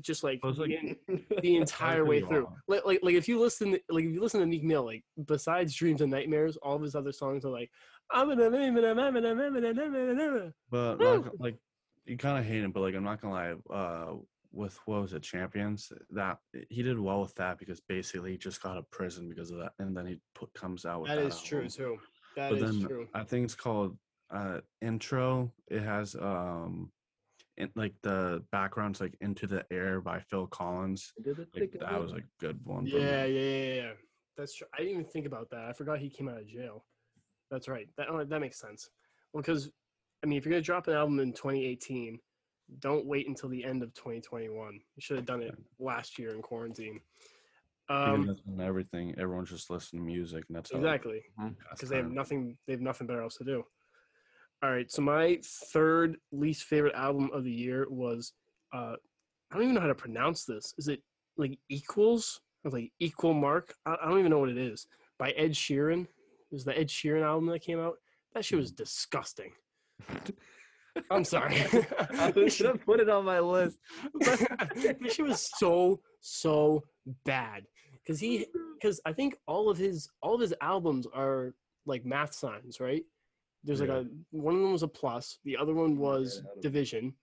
[0.00, 0.70] just like like-
[1.42, 2.48] the, entire way through.
[2.68, 5.74] Like, like like if you listen like if you listen to Meek Mill, like besides
[5.74, 7.70] Dreams and Nightmares, all of his other songs are like,
[10.70, 11.56] But go- like
[12.06, 13.54] you kind of hate him, but like I'm not gonna lie.
[13.74, 14.14] Uh,
[14.52, 15.92] with what was it, Champions?
[16.10, 16.38] That
[16.70, 19.58] he did well with that because basically he just got out of prison because of
[19.58, 21.26] that, and then he put comes out with that that.
[21.26, 21.72] is true album.
[21.72, 21.98] too.
[22.36, 23.08] That but is then true.
[23.14, 23.96] I think it's called
[24.30, 25.52] uh intro.
[25.68, 26.90] It has um
[27.56, 31.12] in, like the background's like into the air by Phil Collins.
[31.54, 32.86] Like that was a good one.
[32.86, 33.90] Yeah, yeah, yeah, yeah.
[34.36, 34.68] That's true.
[34.72, 35.66] I didn't even think about that.
[35.68, 36.84] I forgot he came out of jail.
[37.50, 37.88] That's right.
[37.96, 38.88] That oh, that makes sense.
[39.32, 39.70] Well, because
[40.22, 42.18] I mean, if you're gonna drop an album in 2018,
[42.80, 44.72] don't wait until the end of 2021.
[44.74, 47.00] You should have done it last year in quarantine.
[47.90, 51.22] Um, that's everything, everyone's just listening to music, and that's exactly.
[51.70, 53.64] because they have nothing they have nothing better else to do.
[54.62, 55.38] All right so my
[55.72, 58.32] third least favorite album of the year was
[58.74, 58.96] uh
[59.50, 60.74] i don't even know how to pronounce this.
[60.76, 61.00] Is it
[61.36, 62.40] like equals?
[62.64, 63.72] Or like equal mark?
[63.86, 64.86] I, I don't even know what it is.
[65.18, 66.02] By ed sheeran?
[66.02, 67.94] It was the ed sheeran album that came out?
[68.34, 69.52] That shit was disgusting
[71.10, 71.60] i'm sorry
[72.18, 73.78] I should gonna put it on my list.
[74.20, 76.82] this shit was so so
[77.24, 77.64] bad
[78.02, 81.54] because he because I think all of his all of his albums are
[81.86, 83.02] like math signs, right?
[83.64, 87.14] There's like a one of them was a plus, the other one was don't- division.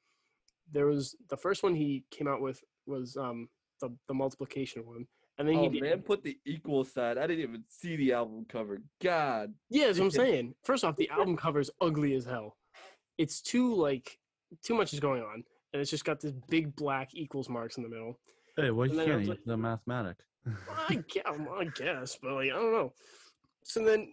[0.71, 3.47] There was the first one he came out with was um
[3.81, 5.05] the the multiplication one,
[5.37, 7.17] and then Oh he did, man, put the equal sign.
[7.17, 8.81] I didn't even see the album cover.
[9.01, 9.53] God.
[9.69, 10.55] yeah, that's what I'm saying.
[10.63, 12.57] First off, the album cover is ugly as hell.
[13.17, 14.17] It's too like
[14.63, 17.83] too much is going on, and it's just got this big black equals marks in
[17.83, 18.19] the middle.
[18.57, 20.17] Hey, well, you can't like- the mathematic.
[20.87, 22.93] I guess, I guess, but like I don't know.
[23.63, 24.09] So then,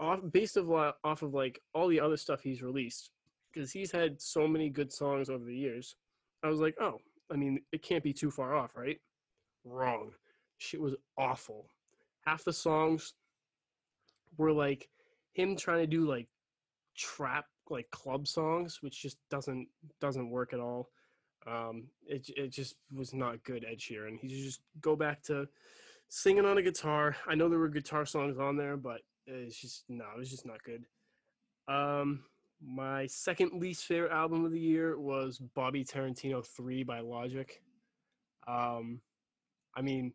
[0.00, 3.10] off based of off of like all the other stuff he's released,
[3.52, 5.96] because he's had so many good songs over the years,
[6.42, 6.98] I was like, oh,
[7.30, 8.98] I mean, it can't be too far off, right?
[9.64, 10.10] Wrong.
[10.58, 11.66] Shit was awful.
[12.26, 13.14] Half the songs
[14.36, 14.88] were like
[15.32, 16.28] him trying to do like
[16.96, 19.68] trap like club songs, which just doesn't
[20.00, 20.90] doesn't work at all.
[21.46, 23.64] Um, it it just was not good.
[23.68, 24.18] Ed Sheeran.
[24.20, 25.48] He just go back to
[26.08, 27.16] singing on a guitar.
[27.26, 30.46] I know there were guitar songs on there, but it's just no, it was just
[30.46, 30.84] not good.
[31.68, 32.24] Um,
[32.64, 37.60] my second least favorite album of the year was Bobby Tarantino Three by Logic.
[38.46, 39.00] Um,
[39.74, 40.12] I mean,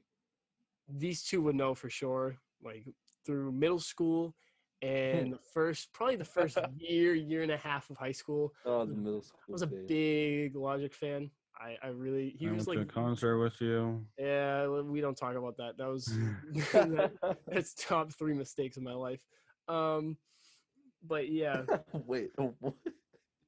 [0.88, 2.38] these two would know for sure.
[2.64, 2.86] Like
[3.26, 4.36] through middle school
[4.82, 8.86] and the first, probably the first year, year and a half of high school, Oh,
[8.86, 9.40] the middle school.
[9.50, 9.86] I was a days.
[9.88, 11.32] big Logic fan.
[11.60, 14.06] I, I really he I was went like a concert with you.
[14.20, 16.06] yeah we don't talk about that that was
[16.72, 17.12] that,
[17.48, 19.22] that's top three mistakes of my life
[19.68, 20.18] um
[21.08, 21.64] but yeah
[22.06, 22.30] Wait.
[22.38, 22.76] oh, what?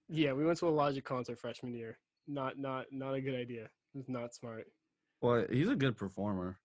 [0.08, 3.66] yeah we went to a Logic concert freshman year not not not a good idea
[3.66, 4.66] it was not smart
[5.22, 6.58] Well, he's a good performer.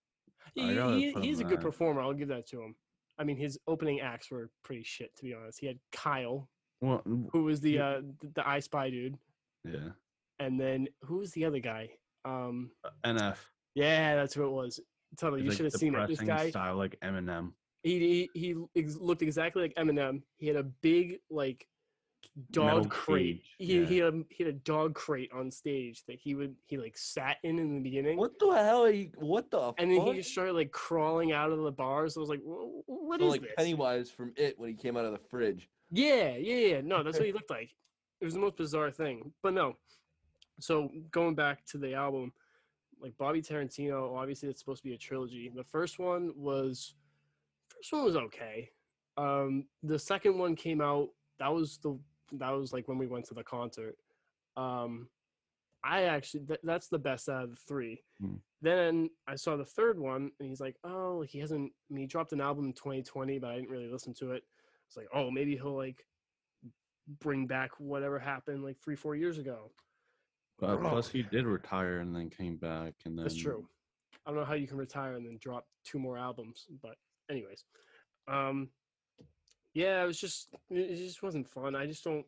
[0.58, 2.74] I he, he- he's a good performer I'll give that to him
[3.18, 6.48] I mean his opening acts were pretty shit to be honest he had Kyle
[6.80, 7.86] Well, who was the Yeah.
[7.88, 9.16] uh the, the I Spy dude
[9.64, 9.90] yeah.
[10.40, 11.90] and then who was the other guy
[12.24, 12.70] um
[13.04, 13.36] NF.
[13.74, 14.80] yeah that's who it was
[15.20, 17.52] He's, you like, should have seen it this guy style like Eminem.
[17.84, 20.22] he he, he looked exactly like Eminem.
[20.38, 21.66] He had a big like
[22.52, 23.36] dog Metal crate.
[23.42, 23.86] cage, He yeah.
[23.86, 26.96] he had a, he had a dog crate on stage that he would he like
[26.96, 29.10] sat in in the beginning, What the hell are you?
[29.16, 29.72] What the?
[29.78, 30.08] and then fuck?
[30.08, 32.16] he just started like crawling out of the bars.
[32.16, 33.50] I was like, "Wha- what So, is like this?
[33.56, 35.68] Pennywise from It when he came out of the fridge.
[35.90, 36.80] Yeah, yeah, yeah.
[36.82, 37.70] No, that's what he looked like.
[38.20, 39.32] It was the most bizarre thing.
[39.42, 39.76] But no.
[40.60, 42.32] So going back to the album,
[43.00, 45.50] like Bobby Tarantino, obviously it's supposed to be a trilogy.
[45.54, 46.94] The first one was
[47.68, 48.70] first one was okay.
[49.16, 51.08] Um the second one came out,
[51.38, 51.98] that was the
[52.32, 53.96] that was like when we went to the concert.
[54.56, 55.08] Um
[55.84, 58.02] I actually th- that's the best out of the three.
[58.20, 58.36] Hmm.
[58.62, 62.06] Then I saw the third one and he's like, "Oh, he hasn't I mean, he
[62.06, 64.42] dropped an album in 2020, but I didn't really listen to it."
[64.88, 66.06] It's like, oh, maybe he'll like
[67.20, 69.70] bring back whatever happened like three, four years ago.
[70.62, 73.66] Uh, plus, he did retire and then came back, and then That's true.
[74.24, 76.94] I don't know how you can retire and then drop two more albums, but
[77.30, 77.64] anyways,
[78.28, 78.68] um,
[79.74, 81.74] yeah, it was just it just wasn't fun.
[81.74, 82.24] I just don't.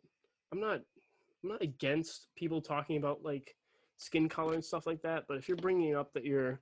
[0.53, 0.81] I'm not.
[1.43, 3.55] I'm not against people talking about like
[3.99, 6.61] skin color and stuff like that, but if you're bringing up that you're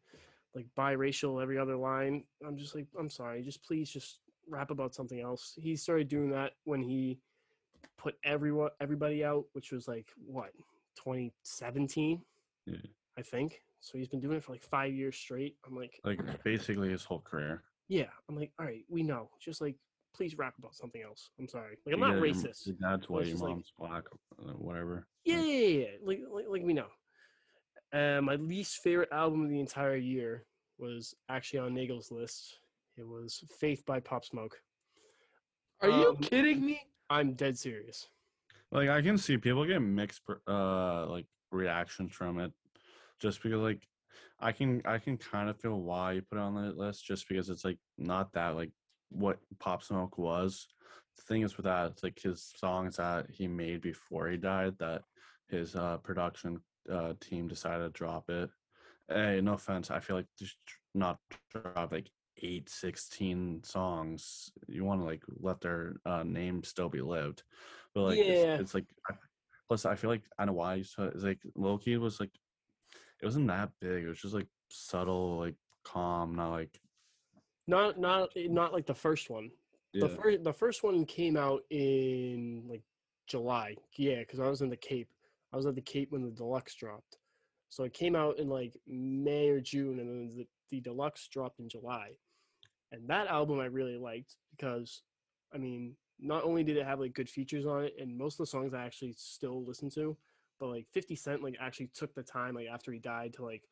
[0.55, 4.94] like biracial every other line, I'm just like, I'm sorry, just please just rap about
[4.94, 5.55] something else.
[5.57, 7.18] He started doing that when he
[7.99, 10.51] put everyone everybody out, which was like what
[10.97, 12.20] 2017,
[12.66, 12.77] Yeah.
[13.18, 13.61] I think.
[13.81, 15.57] So he's been doing it for like five years straight.
[15.66, 17.62] I'm like, Like basically his whole career.
[17.88, 18.09] yeah.
[18.29, 19.31] I'm like, all right, we know.
[19.40, 19.77] Just like,
[20.14, 21.31] please rap about something else.
[21.38, 21.77] I'm sorry.
[21.85, 22.77] Like, I'm not get your- racist.
[22.79, 24.05] That's why white, it's your just like- mom's black,
[24.38, 25.07] uh, whatever.
[25.24, 25.96] Yeah, Like, yeah, yeah, yeah.
[26.03, 26.88] Like, like, like we know.
[27.92, 30.44] Uh, my least favorite album of the entire year
[30.79, 32.59] was actually on Nagel's list.
[32.96, 34.61] It was Faith by Pop Smoke.
[35.81, 36.81] Are you Um, kidding me?
[37.11, 38.09] I'm dead serious.
[38.70, 42.53] Like I can see people get mixed uh like reactions from it,
[43.20, 43.87] just because like
[44.40, 47.29] I can I can kind of feel why you put it on the list, just
[47.29, 48.72] because it's like not that like
[49.14, 50.66] what Pop Smoke was.
[51.16, 54.79] The thing is with that, it's like his songs that he made before he died
[54.79, 55.03] that
[55.48, 58.50] his uh production uh team decided to drop it.
[59.09, 60.57] Hey, no offense, I feel like just
[60.94, 61.18] not
[61.50, 62.11] drop like
[62.42, 67.42] 8 16 songs you want to like let their uh, name still be lived
[67.94, 68.57] but like Yeah.
[68.57, 68.87] it's, it's like
[69.68, 72.33] plus i feel like i know why so it's like loki was like
[73.22, 76.81] it wasn't that big it was just like subtle like calm not like
[77.66, 79.50] Not not eh, not like the first one.
[79.92, 80.07] yeah.
[80.07, 82.83] The first the first one came out in like
[83.27, 83.77] July.
[83.96, 85.09] Yeah, because I was in the Cape.
[85.53, 87.18] I was at the Cape when the deluxe dropped.
[87.70, 91.61] So it came out in like May or June, and then the, the deluxe dropped
[91.61, 92.11] in July.
[92.92, 95.03] And that album I really liked because,
[95.53, 98.38] I mean, not only did it have like good features on it, and most of
[98.38, 100.16] the songs I actually still listen to,
[100.61, 103.62] but like 50 Cent like actually took the time like after he died to like,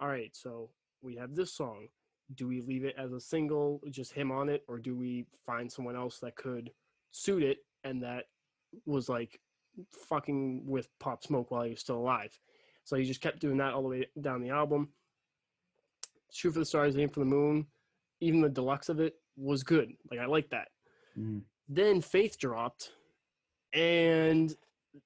[0.00, 1.86] all right, so we have this song.
[2.34, 5.70] Do we leave it as a single, just him on it, or do we find
[5.70, 6.70] someone else that could
[7.10, 8.24] suit it and that
[8.86, 9.40] was like
[10.08, 12.38] fucking with Pop Smoke while he was still alive?
[12.84, 14.92] So he just kept doing that all the way down the album.
[16.32, 17.66] Shoot for the Stars, Aim for the Moon,
[18.20, 19.92] even the deluxe of it was good.
[20.10, 20.68] Like I like that.
[21.18, 21.44] Mhm.
[21.68, 22.92] Then Faith dropped,
[23.72, 24.56] and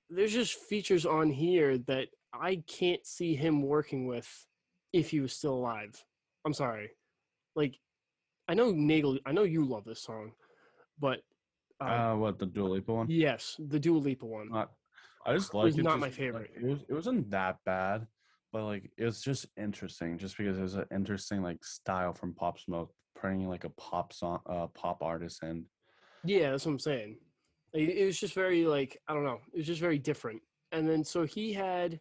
[0.09, 4.47] there's just features on here that I can't see him working with
[4.93, 6.05] if he was still alive.
[6.45, 6.91] I'm sorry.
[7.57, 7.79] Like,
[8.47, 10.33] I know Nagel, I know you love this song,
[11.01, 11.21] but
[11.81, 14.49] uh, uh what the Dua Lipa one yes, the Dua Lipa one.
[14.51, 14.71] not
[15.27, 16.51] i just like it not just, my like, favorite.
[16.57, 18.07] it, was, it wasn't that bad
[18.53, 22.33] but like it was just interesting just because it was an interesting like style from
[22.33, 25.65] pop smoke bringing like a pop song uh pop artist in
[26.25, 27.19] Yeah, that's what I'm saying.
[27.73, 29.41] It, it was just very like I don't know.
[29.53, 30.41] It was just very different.
[30.73, 32.01] And then so he had,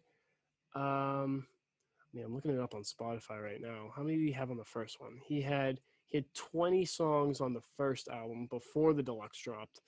[0.74, 1.46] um,
[2.16, 3.90] Mean, I'm looking it up on Spotify right now.
[3.94, 5.18] How many did he have on the first one?
[5.26, 9.80] He had he had 20 songs on the first album before the deluxe dropped.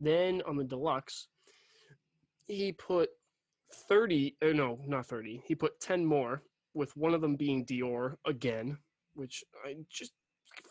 [0.00, 1.28] Then on the deluxe,
[2.46, 3.10] he put
[3.88, 4.36] 30.
[4.42, 5.42] Or no, not 30.
[5.46, 6.42] He put 10 more,
[6.74, 8.78] with one of them being Dior again,
[9.14, 10.12] which I just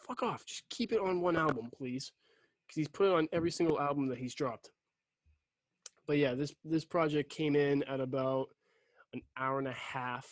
[0.07, 0.45] fuck off.
[0.45, 2.11] Just keep it on one album, please
[2.65, 4.71] because he's put it on every single album that he's dropped.
[6.07, 8.49] But yeah, this this project came in at about
[9.13, 10.27] an hour and a half.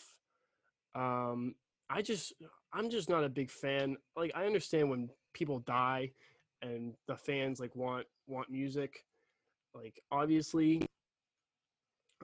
[0.96, 1.56] Um,
[1.90, 2.34] I just
[2.74, 3.98] I'm just not a big fan.
[4.16, 6.12] Like I understand when people die
[6.62, 9.06] and the fans like want want music.
[9.74, 10.86] Like obviously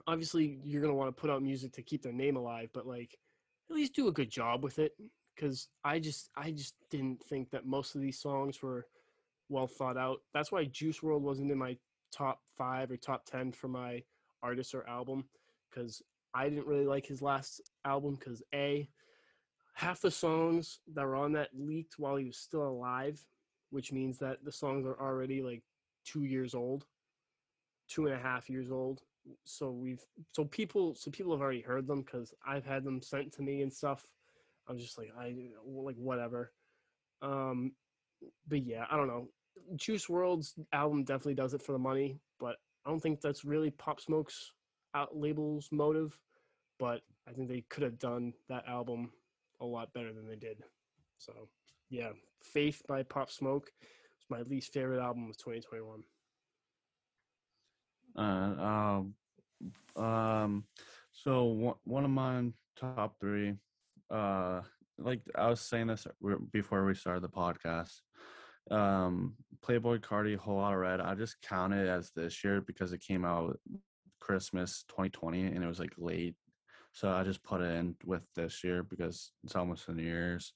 [0.06, 2.86] obviously you're going to want to put out music to keep their name alive, but
[2.86, 3.16] like
[3.70, 4.92] at least do a good job with it
[5.36, 8.86] cuz I just I just didn't think that most of these songs were
[9.48, 10.22] well thought out.
[10.32, 11.76] That's why Juice WRLD wasn't in my
[12.12, 14.02] top five or top ten for my
[14.42, 15.28] artist or album
[15.70, 16.02] because
[16.34, 18.88] I didn't really like his last album because a
[19.74, 23.20] half the songs that were on that leaked while he was still alive,
[23.70, 25.62] which means that the songs are already like
[26.04, 26.86] two years old,
[27.88, 29.02] two and a half years old.
[29.44, 33.32] So we've so people so people have already heard them because I've had them sent
[33.34, 34.06] to me and stuff.
[34.68, 35.34] I'm just like I
[35.66, 36.52] like whatever.
[37.22, 37.72] Um,
[38.48, 39.28] but yeah, I don't know.
[39.76, 43.70] Juice WRLD's album definitely does it for the money, but I don't think that's really
[43.70, 44.52] Pop Smoke's
[44.94, 46.18] out label's motive.
[46.78, 49.10] But I think they could have done that album
[49.60, 50.62] a lot better than they did.
[51.18, 51.32] So
[51.90, 52.10] yeah,
[52.42, 56.02] Faith by Pop Smoke was my least favorite album of 2021.
[58.16, 58.22] Uh,
[59.98, 60.64] um, um,
[61.12, 62.44] so one one of my
[62.76, 63.54] top three,
[64.10, 64.62] uh,
[64.98, 66.06] like I was saying this
[66.52, 68.00] before we started the podcast.
[68.70, 71.00] Um, Playboi Carti, Whole Lotta Red.
[71.00, 73.58] I just count it as this year because it came out
[74.20, 76.36] Christmas 2020 and it was like late,
[76.92, 80.52] so I just put it in with this year because it's almost a New Year's.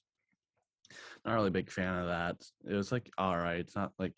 [1.25, 2.37] Not really a big fan of that.
[2.69, 3.59] It was like all right.
[3.59, 4.15] It's not like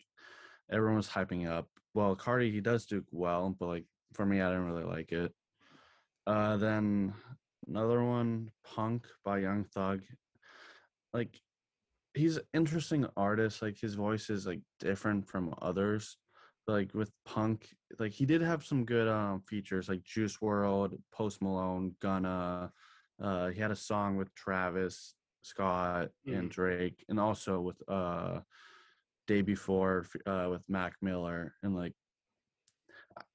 [0.70, 1.66] everyone was hyping up.
[1.94, 5.32] Well, Carti he does do well, but like for me, I didn't really like it.
[6.26, 7.14] Uh, then
[7.66, 10.02] another one, Punk by Young Thug.
[11.14, 11.40] Like
[12.14, 13.62] he's an interesting artist.
[13.62, 16.16] Like his voice is like different from others.
[16.68, 21.40] Like with Punk, like he did have some good um features like Juice WRLD, Post
[21.40, 22.72] Malone, Gunna.
[23.20, 26.52] Uh, he had a song with Travis Scott and Mhm.
[26.52, 28.40] Drake, and also with uh
[29.26, 31.94] day before uh with Mac Miller and like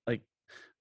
[0.07, 0.21] like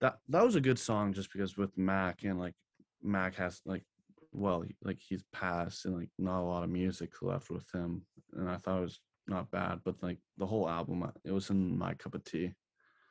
[0.00, 2.54] that that was a good song just because with Mac and like
[3.02, 3.84] Mac has like
[4.32, 8.48] well like he's passed and like not a lot of music left with him and
[8.48, 11.76] I thought it was not bad but like the whole album uh, it was in
[11.78, 12.54] my cup of tea.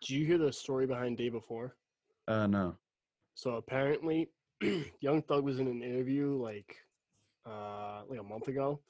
[0.01, 1.75] Did you hear the story behind Day Before?
[2.27, 2.77] Uh no.
[3.35, 4.29] So apparently,
[5.01, 6.77] Young Thug was in an interview like
[7.45, 8.81] uh like a month ago,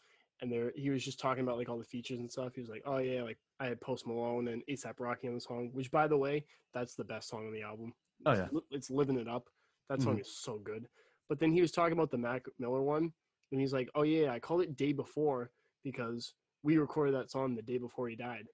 [0.42, 2.54] and there he was just talking about like all the features and stuff.
[2.56, 5.42] He was like, "Oh yeah, like I had Post Malone and ASAP Rocky on the
[5.42, 7.94] song, which by the way, that's the best song on the album.
[8.26, 8.48] Oh It's yeah.
[8.52, 9.48] li- it's living it up.
[9.90, 10.22] That song Mhm.
[10.22, 10.88] is so good.
[11.30, 13.14] But then he was talking about the Mac Miller one,
[13.52, 15.52] and he's like, "Oh yeah, I called it Day Before
[15.84, 16.34] because
[16.64, 18.46] we recorded that song the day before he died.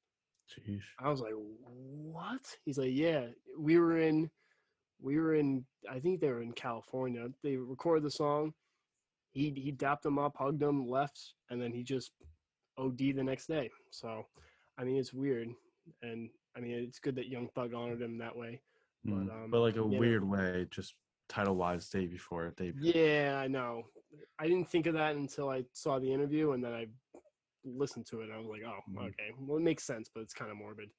[0.49, 0.81] Jeez.
[0.99, 2.45] I was like, what?
[2.65, 3.25] He's like, yeah,
[3.59, 4.29] we were in,
[5.01, 7.27] we were in, I think they were in California.
[7.43, 8.53] They recorded the song.
[9.31, 12.11] He he dapped him up, hugged him, left, and then he just
[12.77, 13.69] OD the next day.
[13.91, 14.25] So,
[14.79, 15.49] I mean, it's weird,
[16.01, 18.61] and I mean, it's good that Young Thug honored him that way.
[19.03, 20.95] But, Mm, um, but like a weird way, just
[21.29, 22.73] title wise, day before day.
[22.79, 23.83] Yeah, I know.
[24.39, 26.87] I didn't think of that until I saw the interview, and then I
[27.75, 28.29] listened to it.
[28.33, 29.07] I was like, oh, Mhm.
[29.07, 30.89] okay, well, it makes sense, but it's kind of morbid.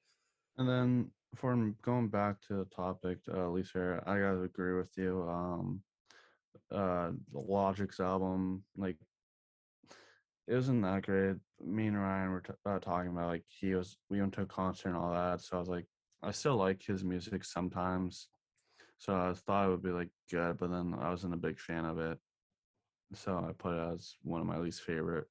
[0.57, 5.23] And then for going back to the topic, uh, Lisa, I gotta agree with you.
[5.23, 5.83] Um,
[6.71, 8.97] uh, the Logic's album, like,
[10.47, 11.37] it wasn't that great.
[11.61, 13.97] Me and Ryan were t- uh, talking about like he was.
[14.09, 15.87] We went to a concert and all that, so I was like,
[16.23, 18.29] I still like his music sometimes.
[18.97, 21.85] So I thought it would be like good, but then I wasn't a big fan
[21.85, 22.19] of it.
[23.13, 25.27] So I put it as one of my least favorite.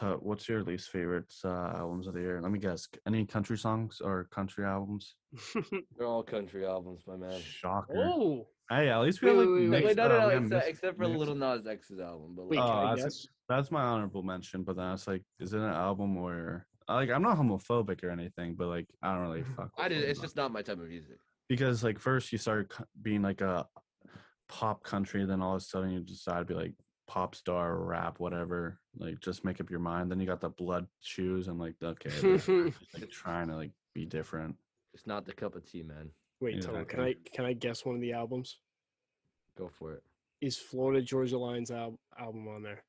[0.00, 2.40] To- What's your least favorite uh, albums of the year?
[2.42, 2.88] Let me guess.
[3.06, 5.16] Any country songs or country albums?
[5.96, 7.40] They're all country albums, my man.
[7.40, 7.94] Shocker.
[7.98, 10.18] oh, Hey, at least we Wait, have like wait, wait, mixed, Wait, no, no, uh,
[10.20, 12.34] no, we have except, mixed- except for mixed- Lil Nas X's album.
[12.34, 15.58] But like, can Oh, that's, that's my honorable mention, but then it's like, is it
[15.58, 19.70] an album where like I'm not homophobic or anything, but like I don't really fuck.
[19.78, 20.02] I did.
[20.04, 21.18] It's just not my type of music.
[21.50, 22.72] because like first you start
[23.02, 23.66] being like a
[24.48, 26.72] pop country, then all of a sudden you decide to be like
[27.06, 28.78] pop star rap, whatever.
[28.96, 30.10] Like just make up your mind.
[30.10, 34.04] Then you got the blood shoes and like okay, they're like trying to like be
[34.04, 34.56] different.
[34.94, 36.10] It's not the cup of tea, man.
[36.40, 38.58] Wait, Tom, can I can I guess one of the albums?
[39.56, 40.02] Go for it.
[40.40, 42.82] Is Florida Georgia Line's al- album on there?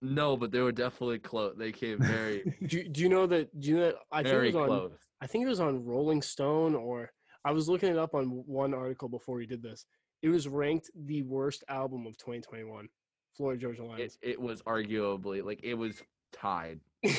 [0.00, 1.54] No, but they were definitely close.
[1.56, 3.60] They came very, Do, you- do you know that?
[3.60, 3.86] Do you know?
[3.86, 4.66] That, I think very it was on.
[4.66, 4.98] close.
[5.20, 7.10] I think it was on Rolling Stone, or
[7.44, 9.84] I was looking it up on one article before we did this.
[10.22, 12.88] It was ranked the worst album of 2021.
[13.36, 16.02] Florida Georgia It, it was arguably like it was
[16.32, 16.80] tied.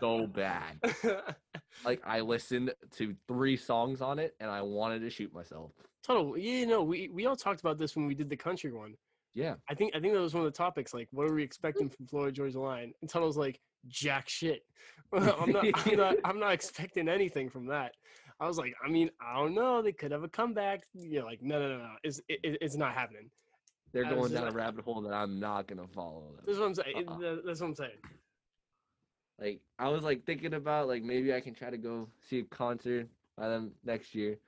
[0.00, 0.80] So bad.
[1.84, 5.72] Like I listened to three songs on it and I wanted to shoot myself.
[6.02, 6.36] Total.
[6.38, 8.94] Yeah, no, we we all talked about this when we did the country one.
[9.34, 9.54] Yeah.
[9.68, 10.94] I think I think that was one of the topics.
[10.94, 12.92] Like, what are we expecting from Florida Georgia Line?
[13.00, 14.62] And Tuttle's like, jack shit.
[15.12, 15.64] I'm not.
[15.86, 16.16] I'm not.
[16.24, 17.92] I'm not expecting anything from that.
[18.40, 19.82] I was like, I mean, I don't know.
[19.82, 20.82] They could have a comeback.
[20.94, 21.90] You know, like, no, no, no, no.
[22.02, 23.30] It's it, it- it's not happening.
[23.92, 26.44] They're I going just down a rabbit hole that I'm not gonna follow them.
[26.46, 27.08] That's what I'm saying.
[27.08, 27.36] Uh-uh.
[27.44, 27.90] That's what I'm saying.
[29.40, 32.44] Like I was like thinking about like maybe I can try to go see a
[32.44, 34.38] concert by them next year.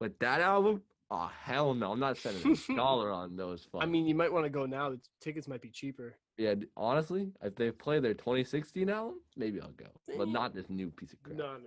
[0.00, 3.66] But that album, oh hell no, I'm not spending a dollar on those.
[3.78, 4.90] I mean, you might want to go now.
[4.90, 6.14] The tickets might be cheaper.
[6.36, 9.86] yeah, honestly, if they play their 2016 album, maybe I'll go,
[10.16, 10.30] but Eh.
[10.30, 11.36] not this new piece of crap.
[11.36, 11.64] No, no, no.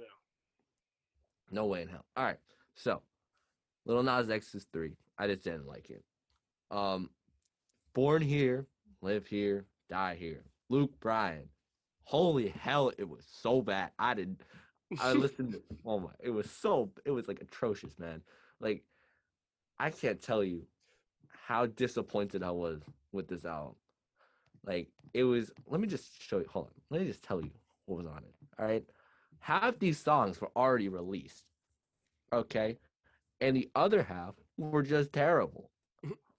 [1.53, 2.05] No way in hell.
[2.15, 2.39] All right.
[2.75, 3.01] So,
[3.85, 4.93] Lil Nas X is three.
[5.17, 6.01] I just didn't like it.
[6.71, 7.09] Um,
[7.93, 8.65] Born Here,
[9.01, 10.43] Live Here, Die Here.
[10.69, 11.49] Luke Bryan.
[12.03, 13.91] Holy hell, it was so bad.
[13.99, 14.41] I didn't.
[14.99, 15.53] I listened.
[15.53, 16.09] To, oh my!
[16.19, 16.91] It was so.
[17.05, 18.21] It was like atrocious, man.
[18.59, 18.83] Like,
[19.79, 20.65] I can't tell you
[21.47, 23.75] how disappointed I was with this album.
[24.65, 25.51] Like, it was.
[25.67, 26.45] Let me just show you.
[26.49, 26.71] Hold on.
[26.89, 27.51] Let me just tell you
[27.85, 28.33] what was on it.
[28.59, 28.83] All right
[29.41, 31.43] half these songs were already released.
[32.31, 32.77] Okay.
[33.41, 35.70] And the other half were just terrible.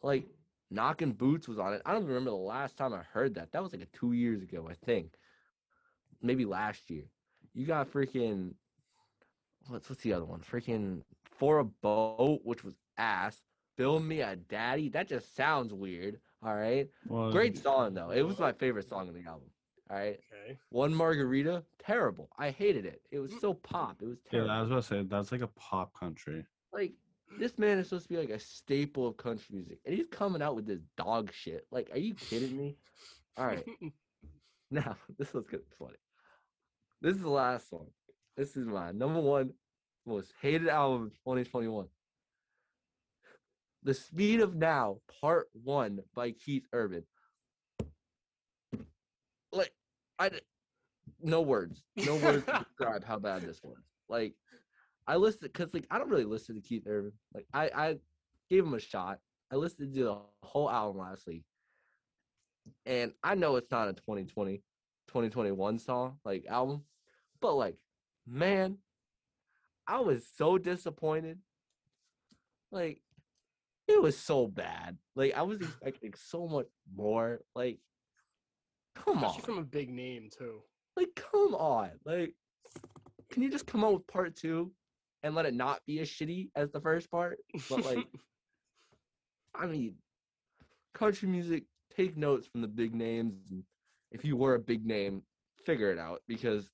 [0.02, 0.26] Like
[0.70, 1.82] Knocking Boots was on it.
[1.84, 3.52] I don't remember the last time I heard that.
[3.52, 5.12] That was like a two years ago, I think.
[6.22, 7.04] Maybe last year.
[7.54, 8.54] You got freaking
[9.68, 10.40] what's what's the other one?
[10.40, 11.02] Freaking
[11.38, 13.42] For a Boat, which was ass.
[13.76, 14.88] Build Me a Daddy.
[14.90, 16.20] That just sounds weird.
[16.44, 16.88] All right.
[17.08, 18.10] Well, Great song though.
[18.10, 19.48] It was my favorite song in the album.
[19.90, 20.18] All right.
[20.44, 20.58] Okay.
[20.70, 22.30] One margarita, terrible.
[22.38, 23.02] I hated it.
[23.10, 23.40] It was mm.
[23.40, 23.96] so pop.
[24.02, 24.48] It was terrible.
[24.48, 24.58] Yeah, terrible.
[24.58, 26.44] I was about to say that's like a pop country.
[26.72, 26.92] like
[27.38, 30.42] this man is supposed to be like a staple of country music, and he's coming
[30.42, 31.66] out with this dog shit.
[31.70, 32.76] Like, are you kidding me?
[33.36, 33.64] All right,
[34.70, 35.96] now this was good, funny.
[37.00, 37.86] This is the last song.
[38.36, 39.52] This is my number one
[40.06, 41.86] most hated album of 2021.
[43.84, 47.04] The Speed of Now, Part One by Keith Urban.
[49.52, 49.72] Like,
[50.18, 50.30] I
[51.20, 53.76] no words, no words to describe how bad this was.
[54.08, 54.34] Like,
[55.06, 57.12] I listened because like I don't really listen to Keith Urban.
[57.34, 57.96] Like, I I
[58.48, 59.18] gave him a shot.
[59.50, 61.42] I listened to the whole album last week,
[62.86, 64.62] and I know it's not a 2020,
[65.08, 66.84] 2021 song like album,
[67.40, 67.76] but like,
[68.26, 68.78] man,
[69.86, 71.38] I was so disappointed.
[72.70, 73.02] Like,
[73.88, 74.96] it was so bad.
[75.14, 77.40] Like, I was expecting so much more.
[77.54, 77.78] Like,
[78.94, 79.24] come on.
[79.24, 80.62] Especially from a big name too.
[80.96, 81.90] Like, come on.
[82.06, 82.34] Like,
[83.30, 84.72] can you just come out with part two
[85.22, 87.38] and let it not be as shitty as the first part?
[87.68, 88.06] But like,
[89.54, 89.94] I mean,
[90.94, 91.64] country music,
[91.94, 93.64] take notes from the big names and
[94.10, 95.22] if you were a big name,
[95.64, 96.70] figure it out because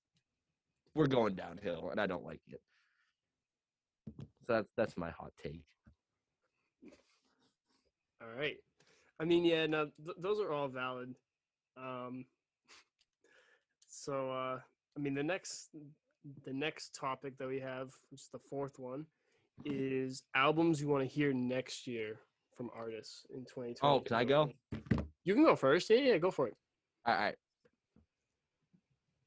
[0.95, 2.61] we're going downhill and I don't like it.
[4.47, 5.63] So that's that's my hot take.
[8.21, 8.57] All right.
[9.21, 11.15] I mean, yeah, no, th- those are all valid.
[11.77, 12.25] Um,
[13.89, 14.59] so, uh,
[14.97, 15.71] I mean, the next,
[16.45, 19.07] the next topic that we have, which is the fourth one,
[19.65, 22.17] is albums you want to hear next year
[22.57, 23.77] from artists in 2020.
[23.83, 24.51] Oh, can I go?
[25.25, 25.91] You can go first.
[25.91, 26.55] Yeah, yeah, go for it.
[27.07, 27.35] All right.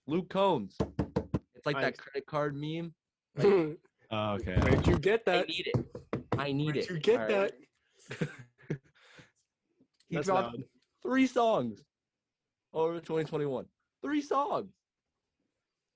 [0.08, 0.76] Luke Combs.
[1.56, 2.94] It's like I- that credit card meme.
[3.36, 3.78] Where'd
[4.14, 4.60] Oh, okay.
[4.86, 5.46] you get that?
[5.46, 5.86] I need it.
[6.38, 6.90] I need Where'd it.
[6.90, 7.52] you get all that?
[8.20, 8.30] right?
[10.10, 10.64] he That's dropped loud.
[11.02, 11.82] three songs
[12.74, 13.66] over 2021.
[14.02, 14.74] Three songs.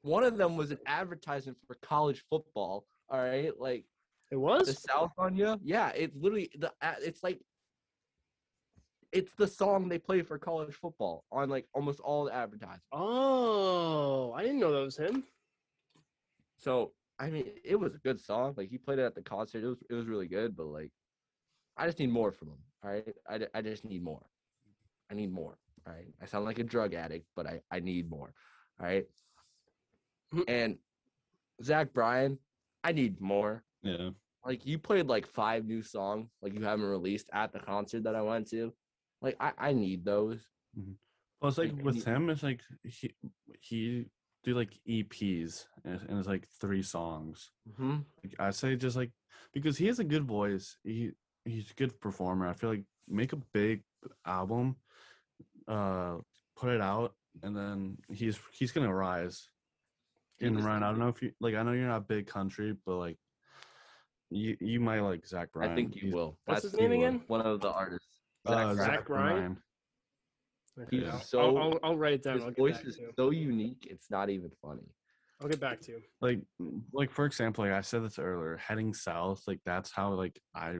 [0.06, 2.86] One of them was an advertisement for college football.
[3.10, 3.86] All right, like
[4.30, 4.74] It was the.
[4.74, 5.60] South on you.
[5.64, 6.72] Yeah, it's literally the.
[7.01, 7.41] It's like.
[9.12, 12.86] It's the song they play for college football on like almost all the advertisements.
[12.91, 15.24] Oh, I didn't know that was him.
[16.58, 18.53] So I mean, it was a good song.
[18.58, 19.64] Like he played it at the concert.
[19.64, 20.56] It was it was really good.
[20.56, 20.91] But like,
[21.78, 22.60] I just need more from him.
[22.84, 24.22] All right, I, I just need more.
[25.10, 25.58] I need more.
[25.88, 26.14] All right.
[26.22, 28.34] I sound like a drug addict, but I I need more.
[28.80, 29.06] All right.
[30.48, 30.78] And
[31.64, 32.38] Zach Bryan,
[32.84, 33.64] I need more.
[33.84, 34.10] Yeah.
[34.46, 38.16] Like you played like five new songs, like you haven't released at the concert that
[38.16, 38.74] I went to.
[39.22, 40.40] Like I I need those.
[41.42, 43.14] Well, it's like Like, with any- him, it's like he
[43.60, 44.06] he
[44.44, 47.50] do like EPs and, and it's like three songs.
[47.72, 47.98] Mm-hmm.
[48.24, 49.12] Like, I say just like
[49.54, 50.78] because he has a good voice.
[50.84, 51.12] He
[51.46, 52.48] he's a good performer.
[52.48, 53.82] I feel like make a big
[54.26, 54.76] album,
[55.68, 56.18] uh,
[56.56, 59.50] put it out, and then he's he's gonna rise.
[60.40, 61.56] He And was Ryan, I don't know if you like.
[61.56, 63.18] I know you're not big country, but like,
[64.30, 65.72] you you might like Zach Bryan.
[65.72, 66.38] I think you He's- will.
[66.46, 67.24] What's That's his name again?
[67.28, 68.08] One of the artists.
[68.46, 68.78] uh, Zach Bryan.
[68.78, 69.58] Zach Bryan?
[70.82, 72.36] Okay, He's I'll- so- I'll, I'll, I'll write it down.
[72.36, 73.88] His I'll voice is so unique.
[73.90, 74.84] It's not even funny.
[75.42, 76.02] I'll get back to you.
[76.22, 76.40] like
[76.94, 80.78] like for example like i said this earlier heading south like that's how like i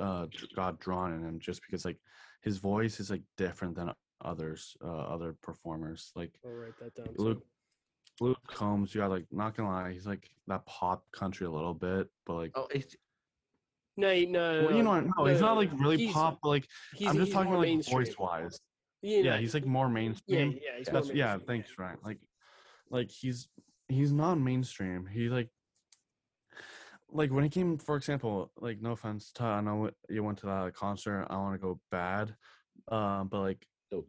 [0.00, 0.24] uh
[0.54, 1.98] got drawn in him just because like
[2.40, 3.92] his voice is like different than
[4.24, 7.08] others uh other performers like I'll write that down.
[7.18, 7.46] luke Too.
[8.20, 11.74] Luke combs you got like not gonna lie he's like that pop country a little
[11.74, 12.96] bit but like Oh, it's
[13.96, 16.66] No, no, well, you know what no, he's not like really he's- pop but like
[16.94, 18.58] He's, i'm just talking more like voice wise
[19.02, 20.52] You yeah he's like more mainstream.
[20.52, 21.98] yeah, he's more that's yeah thanks ryan.
[22.04, 22.18] Like
[22.90, 23.48] like he's
[23.88, 25.06] he's not mainstream.
[25.06, 25.48] He like
[27.10, 30.46] like when he came for example like no offense to i know you went to
[30.46, 32.34] that concert i want to go bad
[32.88, 34.04] um but like so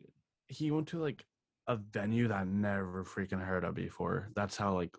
[0.48, 1.24] he went to like
[1.68, 4.96] a venue that I never freaking heard of before that's how like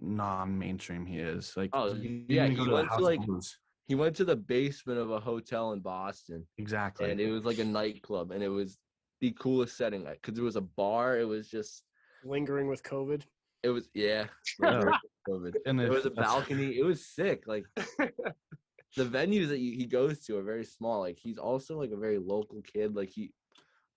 [0.00, 3.58] non-mainstream he is like Oh, yeah, didn't he went to, House of like, Blues.
[3.88, 7.58] He went to the basement of a hotel in Boston, exactly and it was like
[7.58, 8.78] a nightclub, and it was
[9.20, 11.18] the coolest setting Like, because it was a bar.
[11.18, 11.84] It was just,
[12.24, 13.22] Lingering with COVID.
[13.62, 14.26] it was yeah.
[14.60, 14.82] Yeah.
[15.28, 15.54] COVID.
[15.66, 16.78] and There if was a balcony.
[16.78, 17.44] It was sick.
[17.46, 21.00] Like the venues that he he goes to are very small.
[21.00, 22.94] Like he's also like a very local kid.
[22.94, 23.32] Like he,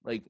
[0.03, 0.23] like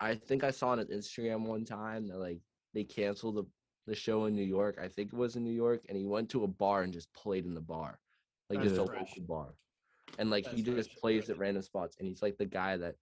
[0.00, 2.40] I think I saw on his Instagram one time that like
[2.74, 3.44] they canceled the
[3.86, 4.78] the show in New York.
[4.82, 7.12] I think it was in New York, and he went to a bar and just
[7.12, 7.98] played in the bar,
[8.48, 9.00] like That's just a fresh.
[9.16, 9.54] local bar,
[10.18, 11.00] and like he That's just fresh.
[11.00, 11.96] plays at random spots.
[11.98, 12.96] And he's like the guy that.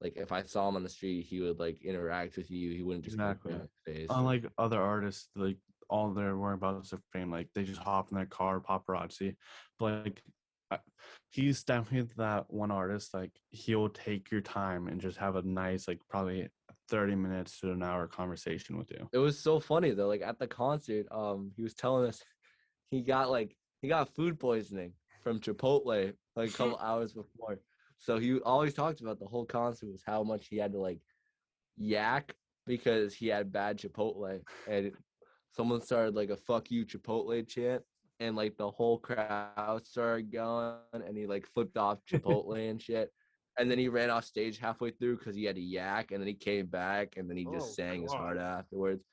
[0.00, 2.72] Like if I saw him on the street, he would like interact with you.
[2.72, 3.52] He wouldn't just Exactly.
[3.52, 4.08] you in the face.
[4.10, 5.58] unlike other artists, like
[5.88, 7.30] all they're worried about is their fame.
[7.30, 9.36] Like they just hop in their car, paparazzi.
[9.78, 10.20] But like
[10.72, 10.78] I-
[11.30, 13.14] he's definitely that one artist.
[13.14, 16.48] Like he'll take your time and just have a nice, like probably
[16.88, 19.08] thirty minutes to an hour conversation with you.
[19.12, 20.08] it was so funny though.
[20.08, 22.22] Like at the concert, um, he was telling us
[22.90, 24.92] he got like he got food poisoning
[25.22, 27.58] from Chipotle like a couple hours before.
[27.98, 30.98] So he always talked about the whole concert was how much he had to like
[31.76, 32.34] yak
[32.66, 34.92] because he had bad Chipotle, and
[35.52, 37.82] someone started like a "fuck you Chipotle" chant,
[38.22, 43.12] and like the whole crowd started going, and he like flipped off Chipotle and shit.
[43.58, 46.28] And then he ran off stage halfway through because he had a yak, and then
[46.28, 48.20] he came back, and then he just Oh, sang his God.
[48.20, 49.04] heart out afterwards.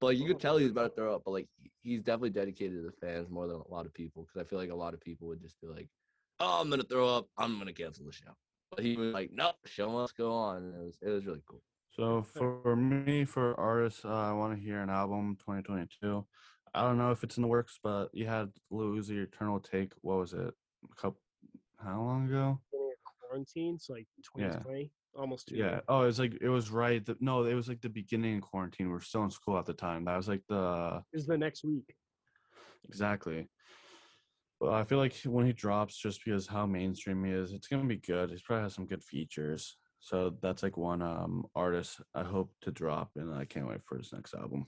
[0.00, 1.22] But you Oh, could tell he was about to throw up.
[1.24, 1.48] But like
[1.82, 4.58] he's definitely dedicated to the fans more than a lot of people because I feel
[4.58, 5.88] like a lot of people would just be like,
[6.40, 7.28] "Oh, I'm gonna throw up.
[7.36, 8.34] I'm gonna cancel the show."
[8.70, 11.42] But he was like, "No, show must go on." And it was it was really
[11.46, 11.62] cool.
[11.90, 16.26] So for me, for artists, uh, I want to hear an album 2022.
[16.74, 19.92] I don't know if it's in the works, but you had Lil Uzi Eternal Atake.
[20.00, 20.54] What was it?
[20.90, 21.20] A couple?
[21.78, 22.60] How long ago?
[23.28, 24.06] Quarantine, so like
[24.36, 25.56] 2020, almost two.
[25.56, 25.80] Yeah.
[25.88, 27.04] Oh, it was like it was right.
[27.04, 28.88] The, no, it was like the beginning of quarantine.
[28.88, 30.04] We are still in school at the time.
[30.04, 31.94] That was like the Is the next week.
[32.84, 33.48] exactly.
[34.60, 37.84] Well, I feel like when he drops, just because how mainstream he is, it's gonna
[37.84, 38.30] be good.
[38.30, 39.76] He probably has some good features.
[40.00, 43.98] So that's like one um artist I hope to drop, and I can't wait for
[43.98, 44.66] his next album.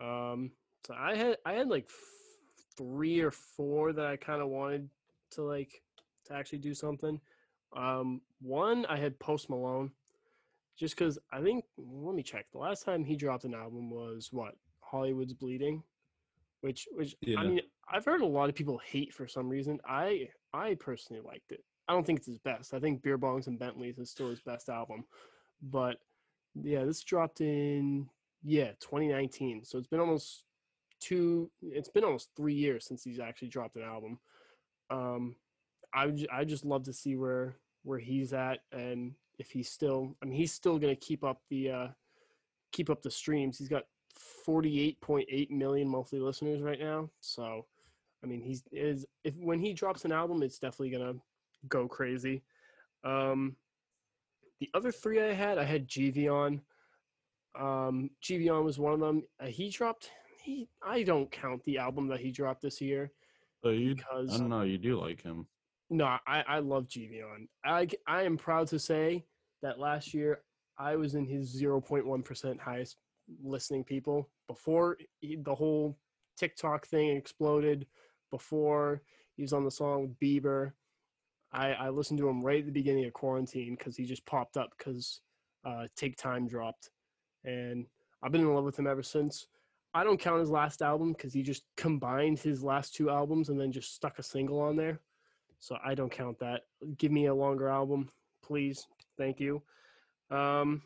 [0.00, 0.52] Um,
[0.86, 4.88] so I had I had like f- three or four that I kind of wanted
[5.32, 5.82] to like
[6.26, 7.20] to actually do something.
[7.76, 9.92] Um, one I had Post Malone,
[10.78, 12.46] just because I think let me check.
[12.52, 15.82] The last time he dropped an album was what Hollywood's Bleeding,
[16.62, 17.38] which which Yeah.
[17.38, 17.60] I mean
[17.92, 19.78] I've heard a lot of people hate for some reason.
[19.86, 21.62] I I personally liked it.
[21.88, 22.72] I don't think it's his best.
[22.72, 25.04] I think Beer Bongs and Bentleys is still his best album,
[25.62, 25.96] but
[26.54, 28.08] yeah, this dropped in
[28.42, 29.64] yeah 2019.
[29.64, 30.44] So it's been almost
[31.00, 31.50] two.
[31.62, 34.18] It's been almost three years since he's actually dropped an album.
[34.90, 35.36] Um,
[35.94, 40.16] I I just love to see where where he's at and if he's still.
[40.22, 41.88] I mean, he's still gonna keep up the uh,
[42.72, 43.58] keep up the streams.
[43.58, 43.84] He's got
[44.46, 47.08] 48.8 million monthly listeners right now.
[47.20, 47.66] So,
[48.22, 51.14] I mean, he's is if when he drops an album, it's definitely gonna
[51.68, 52.42] go crazy.
[53.04, 53.56] Um,
[54.60, 56.60] the other three I had, I had Giveon.
[57.58, 59.22] Um, Giveon was one of them.
[59.42, 60.10] Uh, he dropped.
[60.42, 63.12] He I don't count the album that he dropped this year
[63.62, 65.46] So you, I don't know, you do like him.
[65.90, 67.46] no, I, I love Giveon.
[67.64, 69.26] I I am proud to say
[69.62, 70.40] that last year
[70.78, 72.96] I was in his 0.1% highest
[73.44, 75.98] listening people before he, the whole
[76.38, 77.86] TikTok thing exploded,
[78.30, 79.02] before
[79.36, 80.72] he was on the song with Bieber.
[81.52, 84.56] I, I listened to him right at the beginning of quarantine because he just popped
[84.56, 85.20] up because
[85.66, 86.88] uh, Take Time dropped.
[87.44, 87.86] And
[88.22, 89.46] I've been in love with him ever since.
[89.92, 93.60] I don't count his last album because he just combined his last two albums and
[93.60, 95.00] then just stuck a single on there.
[95.58, 96.62] So I don't count that.
[96.96, 98.08] Give me a longer album,
[98.42, 98.86] please.
[99.18, 99.62] Thank you.
[100.30, 100.82] Um,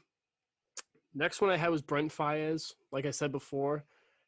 [1.15, 2.75] next one I had was Brent Faiyaz.
[2.91, 3.85] Like I said before,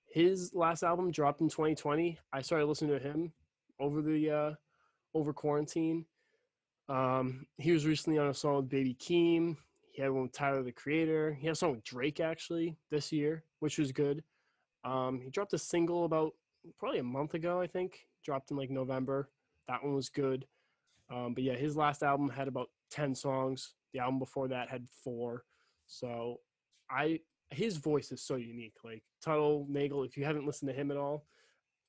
[0.06, 2.18] his last album dropped in 2020.
[2.32, 3.32] I started listening to him
[3.80, 4.54] over the uh,
[5.14, 6.04] over quarantine.
[6.88, 9.56] Um, he was recently on a song with Baby Keem.
[9.96, 11.38] He had one with Tyler the Creator.
[11.40, 14.22] He had song with Drake actually this year, which was good.
[14.84, 16.34] Um, he dropped a single about
[16.78, 18.00] probably a month ago, I think.
[18.22, 19.30] Dropped in like November.
[19.68, 20.46] That one was good.
[21.10, 23.72] Um, but yeah, his last album had about 10 songs.
[23.94, 25.44] The album before that had four.
[25.86, 26.40] So
[26.90, 28.74] I his voice is so unique.
[28.84, 31.24] Like Tuttle Nagel, if you haven't listened to him at all,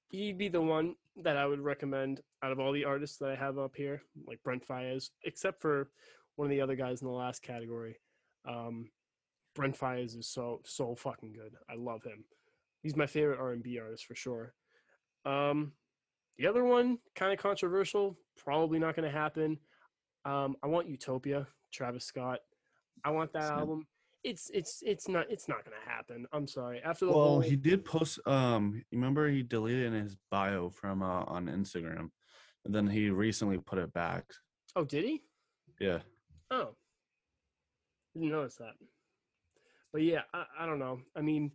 [0.08, 3.36] he'd be the one that I would recommend out of all the artists that I
[3.36, 5.90] have up here, like Brent Faiyaz, except for
[6.38, 7.98] one of the other guys in the last category.
[8.48, 8.90] Um,
[9.56, 11.54] Brent Faiyaz is so so fucking good.
[11.70, 12.24] I love him.
[12.84, 14.54] He's my favorite R&B artist for sure.
[15.26, 15.74] Um,
[16.38, 19.58] the other one, kind of controversial, probably not going to happen.
[20.26, 22.40] Um, I want Utopia, Travis Scott.
[23.04, 23.88] I want that album.
[24.24, 26.28] It's it's it's not it's not going to happen.
[26.32, 26.82] I'm sorry.
[26.84, 28.20] After the Well, whole he did post.
[28.28, 32.10] Um, remember he deleted in his bio from uh, on Instagram,
[32.66, 34.26] and then he recently put it back.
[34.76, 35.22] oh did he?
[35.80, 36.00] Yeah,
[36.52, 36.76] Oh,
[38.14, 38.74] didn't notice that.
[39.92, 41.00] But yeah, I, I don't know.
[41.16, 41.52] I mean,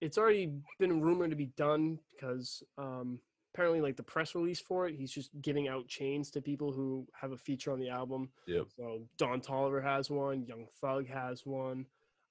[0.00, 3.18] it's already been rumored to be done because um,
[3.54, 7.06] apparently, like the press release for it, he's just giving out chains to people who
[7.18, 8.28] have a feature on the album.
[8.46, 8.66] Yep.
[8.76, 11.86] So Don Toliver has one, Young Thug has one,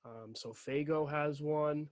[0.05, 1.87] um, SoFaygo has one.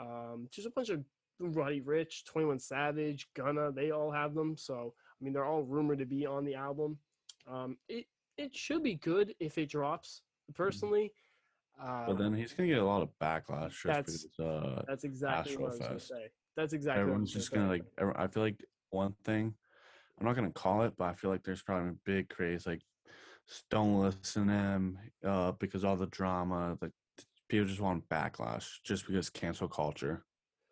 [0.00, 1.02] Um, just a bunch of
[1.40, 4.56] Roddy Ricch, Twenty One Savage, Gunna, they all have them.
[4.56, 6.98] So I mean, they're all rumored to be on the album.
[7.50, 8.06] Um, it
[8.38, 10.22] it should be good if it drops.
[10.54, 11.12] Personally,
[11.78, 15.04] uh, but then he's gonna get a lot of backlash just That's- because uh, that's
[15.04, 16.28] exactly what I was gonna say.
[16.56, 17.02] That's exactly.
[17.02, 17.82] what I everyone's was just gonna say.
[18.00, 18.16] like.
[18.16, 19.54] I feel like one thing.
[20.18, 22.80] I'm not gonna call it, but I feel like there's probably a big craze like
[23.70, 26.76] don't listen to him uh, because all the drama.
[26.80, 26.92] Like
[27.48, 30.24] people just want backlash just because cancel culture.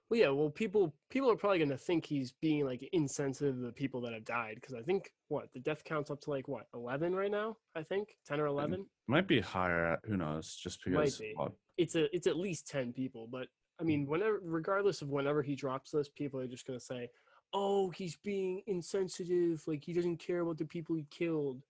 [0.09, 0.29] Well, yeah.
[0.29, 4.13] Well, people people are probably gonna think he's being like insensitive to the people that
[4.13, 7.31] have died because I think what the death counts up to like what eleven right
[7.31, 7.57] now.
[7.75, 8.87] I think ten or eleven.
[9.09, 9.99] Might be higher.
[10.05, 10.55] Who knows?
[10.57, 11.19] Just because.
[11.19, 11.35] be.
[11.77, 13.27] It's a it's at least ten people.
[13.31, 13.49] But
[13.81, 17.11] I mean, whenever regardless of whenever he drops this, people are just gonna say,
[17.53, 19.63] "Oh, he's being insensitive.
[19.67, 21.63] Like he doesn't care about the people he killed."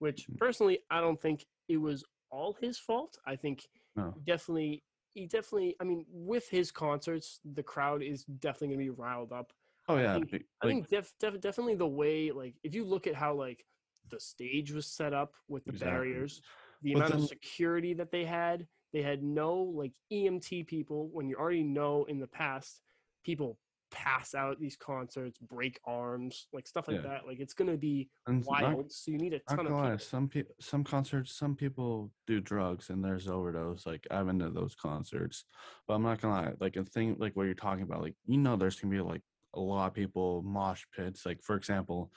[0.00, 0.36] Which Mhm.
[0.38, 3.16] personally, I don't think it was all his fault.
[3.24, 4.12] I think No.
[4.24, 4.82] definitely
[5.14, 9.32] he definitely i mean with his concerts the crowd is definitely going to be riled
[9.32, 9.52] up
[9.88, 10.14] Oh yeah.
[10.14, 13.34] think- be- i think def, def, definitely the way like if you look at how
[13.34, 13.64] like
[14.10, 15.92] the stage was set up with the Exactly.
[15.92, 16.42] barriers
[16.82, 21.08] the But amount then- of security that they had they had no like emt people
[21.08, 22.80] when you already know in the past
[23.24, 23.58] people
[23.94, 27.02] pass out these concerts break arms like stuff like Yeah.
[27.10, 29.66] that like it's going to be and not- wild so you need a ton of
[29.66, 33.86] people some people, some concerts, some people do drugs and there's overdose.
[33.86, 35.44] Like I've been to those concerts,
[35.86, 36.52] but I'm not gonna lie.
[36.60, 39.22] Like a thing, like what you're talking about, like you know, there's gonna be like
[39.54, 41.24] a lot of people mosh pits.
[41.24, 42.10] Like for example,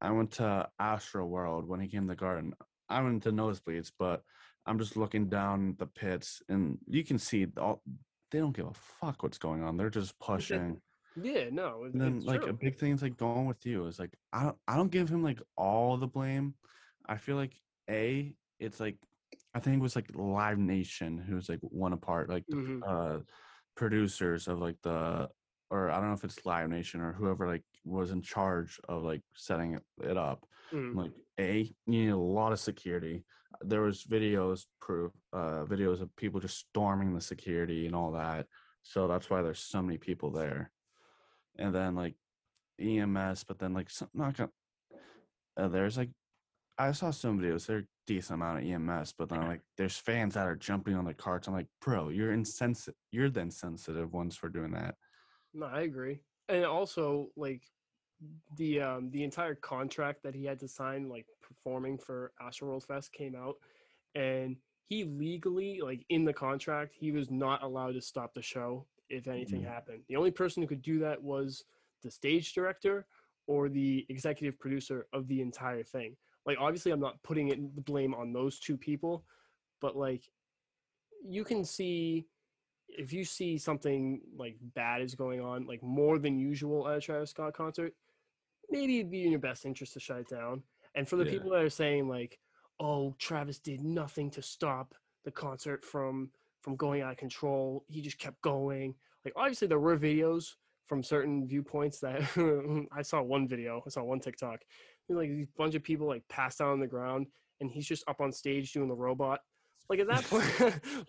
[0.00, 2.54] I went to Astro World when he came to the Garden.
[2.88, 4.22] I went to nosebleeds, but
[4.66, 7.82] I'm just looking down the pits, and you can see all.
[8.30, 9.76] They don't give a fuck what's going on.
[9.76, 10.80] They're just pushing.
[11.20, 11.84] Yeah, no.
[11.84, 12.50] it- And then like true.
[12.50, 15.08] a big thing is like going with you is like I don't I don't give
[15.08, 16.54] him like all the blame.
[17.06, 17.54] I feel like
[17.90, 18.96] a it's like
[19.54, 22.82] I think it was like Live Nation who's like one apart like the Mhm.
[22.86, 23.18] uh
[23.74, 25.28] producers of like the
[25.70, 29.02] or I don't know if it's Live Nation or whoever like was in charge of
[29.02, 30.46] like setting it, up.
[30.72, 30.94] Mhm.
[30.94, 33.24] Like a you need a lot of security.
[33.60, 38.46] There was videos proof uh videos of people just storming the security and all that.
[38.82, 40.70] So that's why there's so many people there
[41.58, 42.14] and then like
[42.80, 44.50] EMS, but then like some, not gonna.
[45.56, 46.10] Uh, there's like,
[46.78, 47.66] I saw some videos.
[47.66, 51.14] They're decent amount of EMS, but then like there's fans that are jumping on the
[51.14, 51.46] carts.
[51.46, 52.94] I'm like, bro, you're insensitive.
[53.10, 54.94] You're the insensitive ones for doing that.
[55.54, 56.20] No, I agree.
[56.48, 57.62] And also, like
[58.56, 63.12] the um the entire contract that he had to sign, like performing for Astroworld Fest,
[63.12, 63.56] came out,
[64.14, 64.56] and
[64.88, 69.28] he legally, like in the contract, he was not allowed to stop the show if
[69.28, 69.66] anything Mhm.
[69.66, 70.04] happened.
[70.08, 71.64] The only person who could do that was
[72.02, 73.06] the stage director
[73.46, 76.16] or the executive producer of the entire thing.
[76.46, 79.26] Like, obviously, I'm not putting it the blame on those two people,
[79.80, 80.32] but like,
[81.24, 82.26] you can see
[82.88, 87.00] if you see something like bad is going on, like more than usual at a
[87.00, 87.94] Travis Scott concert,
[88.70, 90.62] maybe it'd be in your best interest to shut it down.
[90.94, 91.30] And for the Yeah.
[91.30, 92.38] people that are saying like,
[92.80, 94.94] "Oh, Travis did nothing to stop
[95.24, 96.32] the concert from
[96.62, 97.84] from going out of control.
[97.88, 98.94] He just kept going."
[99.24, 100.46] Like obviously there were videos
[100.88, 102.22] from certain viewpoints that
[102.92, 104.60] I saw one video, I saw one TikTok.
[105.08, 107.26] and, Like these bunch of people like passed out on the ground
[107.60, 109.40] and he's just up on stage doing the robot.
[109.88, 110.52] Like at that point,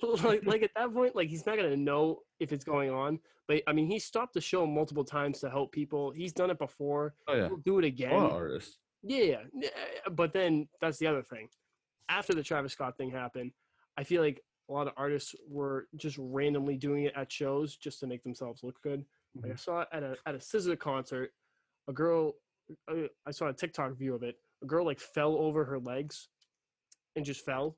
[0.24, 3.20] like, like at that point, like he's not gonna know if it's going on.
[3.48, 6.12] But I mean, he stopped the show multiple times to help people.
[6.12, 7.16] He's done it before.
[7.28, 8.14] Oh yeah, He'll do it again.
[8.14, 8.78] a lot of artists.
[9.02, 9.42] Yeah, yeah.
[9.54, 9.70] yeah,
[10.12, 11.50] But then that's the other thing.
[12.10, 13.52] After the Travis Scott thing happened,
[13.98, 18.00] I feel like a lot of artists were just randomly doing it at shows just
[18.00, 19.06] to make themselves look good.
[19.42, 21.32] Like I saw at a at a SZA concert,
[21.88, 22.34] a girl.
[22.90, 24.36] uh, I saw a TikTok view of it.
[24.64, 26.30] A girl like fell over her legs,
[27.16, 27.78] and just fell.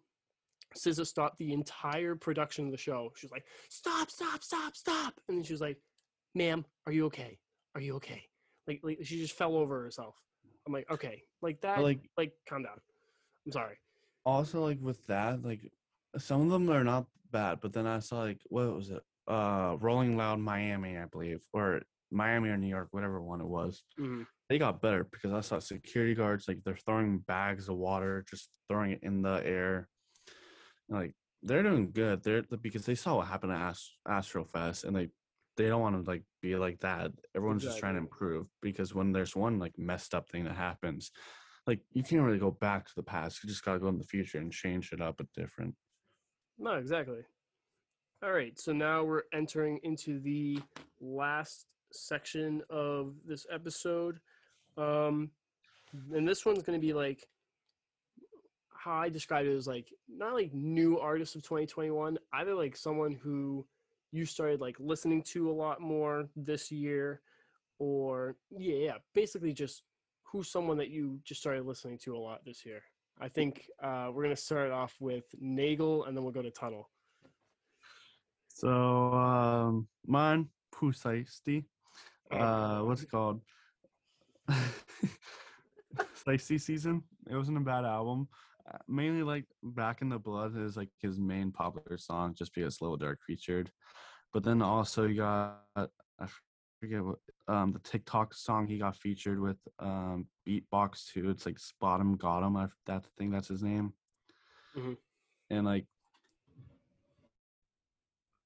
[0.77, 3.11] SZA stopped the entire production of the show.
[3.15, 4.11] She was like, "Stop!
[4.11, 4.43] Stop!
[4.43, 4.75] Stop!
[4.75, 5.77] Stop!" And then she was like,
[6.36, 7.39] "Ma'am, are you okay?
[7.73, 8.23] Are you okay?"
[8.67, 10.15] Like, like she just fell over herself.
[10.67, 11.81] I'm like, okay, like that.
[11.81, 12.79] like- like, calm down.
[13.45, 13.77] I'm sorry.
[14.25, 15.71] Also, like with that, like
[16.18, 19.03] some of them are not bad, but then I saw like what was it?
[19.28, 23.84] Uh, Rolling Loud Miami, I believe, or Miami or New York, whatever one it was.
[23.99, 24.28] Mhm.
[24.47, 28.51] they got better because I saw security guards like they're throwing bags of water, just
[28.70, 29.89] throwing it in the air.
[30.89, 32.24] Like they're doing good.
[32.24, 35.09] They're because they saw what happened at Ast- Astrofest, and they
[35.57, 37.11] they don't want to like be like that.
[37.36, 41.11] Everyone's just trying to improve because when there's one like messed up thing that happens,
[41.66, 43.43] like you can't really go back to the past.
[43.43, 45.76] You just gotta go in the future and change it up a different.
[46.58, 47.24] No, exactly.
[48.24, 50.60] All right, so now we're entering into the
[51.01, 54.20] last section of this episode.
[54.78, 55.32] Um,
[56.14, 57.28] and this one's going to be like
[58.70, 63.14] how I describe it as like not like new artists of 2021, either like someone
[63.14, 63.66] who
[64.12, 67.22] you started like listening to a lot more this year,
[67.80, 69.84] or yeah, yeah, basically just
[70.24, 72.82] who's someone that you just started listening to a lot this year.
[73.20, 76.89] I think uh, we're gonna start off with Nagel, and then we'll go to Tuttle.
[78.55, 78.70] So
[79.13, 81.66] um mine Pooh Shiesty.
[82.32, 83.41] Uh what's it called?
[86.26, 87.03] Shiesty Season.
[87.30, 88.30] It wasn't a bad album.
[88.68, 92.82] Uh, mainly like Back in the Blood is like his main popular song just because
[92.82, 93.70] Lil Durk featured.
[94.32, 95.88] But then also you got I
[96.86, 97.17] forget what
[97.47, 101.29] um the TikTok song he got featured with um Beatbox too.
[101.29, 102.55] It's like Spot 'em Got 'em.
[102.55, 103.93] I that thing that's his name.
[104.75, 104.97] Mhm.
[105.49, 105.88] And like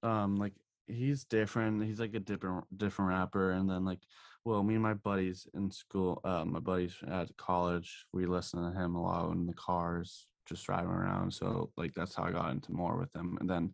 [0.03, 0.53] um like
[0.87, 3.99] he's different he's like a different different rapper and then like
[4.45, 8.79] well me and my buddies in school uh my buddies at college we listen to
[8.79, 12.49] him a lot in the cars just driving around so like that's how i got
[12.51, 13.71] into more with him and then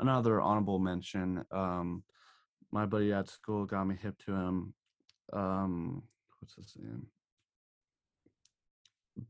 [0.00, 2.02] another honorable mention um
[2.72, 4.74] my buddy at school got me hip to him
[5.32, 6.02] um
[6.40, 7.06] what's his name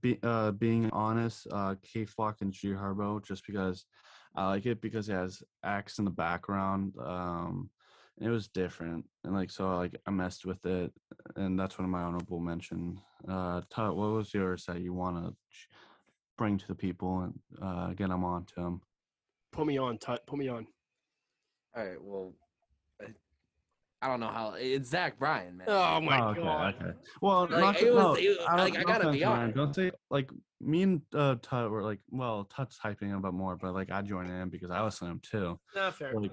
[0.00, 3.84] be, uh, being honest, uh, K Flock and G Herbo, just because
[4.34, 6.94] I like it because it has Axe in the background.
[7.02, 7.70] Um,
[8.18, 10.92] and it was different, and like so, like I messed with it,
[11.36, 13.00] and that's one of my honorable mention.
[13.28, 15.34] Uh, Tut, what was yours that you want to
[16.36, 18.80] bring to the people and uh, get them on to them?
[19.52, 20.26] Put me on, Tut.
[20.26, 20.66] Put me on.
[21.76, 22.02] All right.
[22.02, 22.34] Well,
[24.00, 25.66] I, I don't know how it's Zach Bryan, man.
[25.70, 26.74] Oh my Oh, okay, god.
[26.80, 26.92] okay.
[27.20, 29.56] Well, Like, not it to- was- no, it was- I like, I gotta be honest.
[29.56, 30.30] Don't say like
[30.60, 34.02] me and uh, Tut were like, well, Tut's hyping him up more, but like I
[34.02, 35.60] joined in because I listen to him too.
[35.74, 36.12] Not fair.
[36.14, 36.32] Like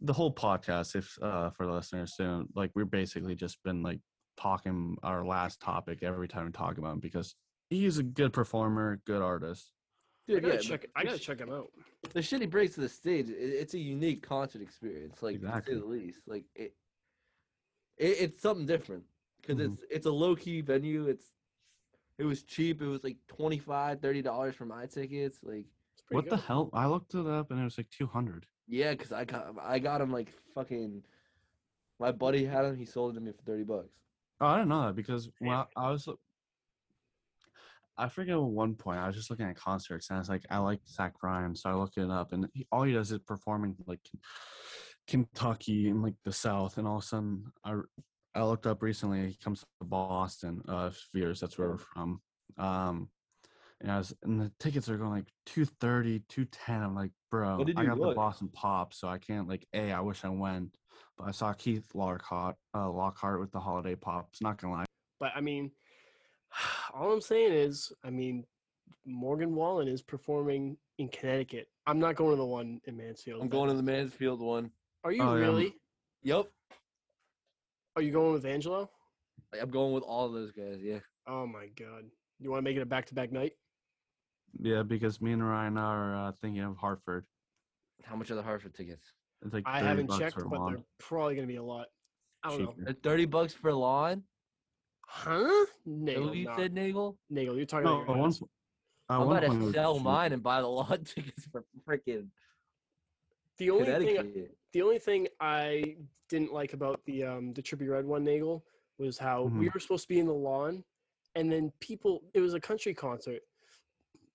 [0.00, 4.00] the whole podcast, if uh for the listeners too, like we're basically just been like
[4.36, 7.34] talking our last topic every time we talk about him because
[7.70, 9.70] he's a good performer, good artist.
[10.28, 10.86] I Dude, gotta yeah, check.
[10.96, 11.68] I gotta sh- check him out.
[12.12, 15.46] The shit he brings to the stage, it, it's a unique concert experience, like to
[15.46, 15.74] Exactly.
[15.74, 16.20] say the least.
[16.26, 16.74] Like it,
[17.98, 19.04] it it's something different
[19.40, 19.72] because Mhm.
[19.72, 21.06] it's it's a low key venue.
[21.08, 21.26] It's
[22.18, 22.80] it was cheap.
[22.80, 25.38] It was like 25 30 dollars for my tickets.
[25.42, 26.70] Like It's pretty What the hell?
[26.72, 28.46] I looked it up and it was like two hundred.
[28.68, 31.02] yeah, because I got I got him like fucking.
[32.00, 32.76] My buddy had him.
[32.76, 33.94] He sold it to me for 30 bucks.
[34.40, 36.08] Oh, I don't know that because when I, I was,
[37.96, 40.44] I forget at one point I was just looking at concerts and I was like,
[40.50, 43.20] I like Zach Bryan, so I looked it up and he, all he does is
[43.20, 44.00] performing like
[45.06, 47.76] Kentucky and like the South, and all of a sudden I
[48.34, 52.20] I looked up recently he comes to Boston, uh, Spheres, that's where we're from,
[52.58, 53.08] um,
[53.80, 56.82] and I was and the tickets are going like 230, 210.
[56.82, 58.14] I'm like, bro, I you got the?
[58.14, 60.76] Boston Pop, so I can't like, a I wish I went,
[61.18, 64.40] but I saw Keith Lockhart, uh, Lockhart with the Holiday Pops.
[64.40, 64.84] Not gonna lie.
[65.20, 65.70] But I mean,
[66.94, 68.44] all I'm saying is, I mean,
[69.04, 71.68] Morgan Wallen is performing in Connecticut.
[71.86, 73.42] I'm not going to the one in Mansfield.
[73.42, 74.70] I'm going to the Mansfield one.
[75.04, 75.34] Are you yeah.
[75.34, 75.74] really?
[76.22, 76.46] Yep.
[77.96, 78.90] Are you going with Angelo?
[79.60, 80.78] I'm going with all of those guys.
[80.82, 80.98] Yeah.
[81.28, 82.04] Oh my god.
[82.40, 83.52] You want to make it a back-to-back night?
[84.60, 87.24] Yeah, because me and Ryan are uh, thinking of Hartford.
[88.02, 89.12] How much are the Hartford tickets?
[89.44, 90.74] It's like I 30 haven't bucks checked, for but one.
[90.74, 91.86] they're probably going to be a lot.
[92.42, 92.66] I don't know.
[92.72, 92.84] Cheaper.
[92.84, 94.22] They're 30 bucks for lawn.
[95.06, 95.44] Huh?
[95.44, 96.56] Is Nagel, you nah.
[96.56, 97.18] said, Nagel?
[97.30, 98.38] Nagel, you're talking No, about at your one, ass.
[98.38, 98.48] po-
[99.10, 101.64] at I'm one about point it to sell mine and buy the lawn tickets for
[101.86, 102.28] freaking
[103.58, 104.56] The only thing Connecticut.
[104.74, 105.96] The only thing I
[106.28, 108.66] didn't like about the um the Trippie Redd one, Nagel,
[108.98, 109.72] was how we Mhm.
[109.74, 110.84] were supposed to be in the lawn,
[111.36, 112.24] and then people.
[112.34, 113.42] It was a country concert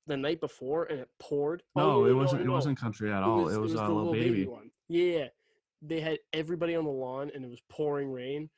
[0.08, 1.62] the night before, and it poured.
[1.76, 2.42] Oh, No, it no, wasn't.
[2.44, 3.50] It wasn't country at all.
[3.50, 4.46] It was, the a little baby.
[4.48, 4.72] one.
[4.88, 5.28] Yeah,
[5.82, 8.50] they had everybody on the lawn, and it was pouring rain,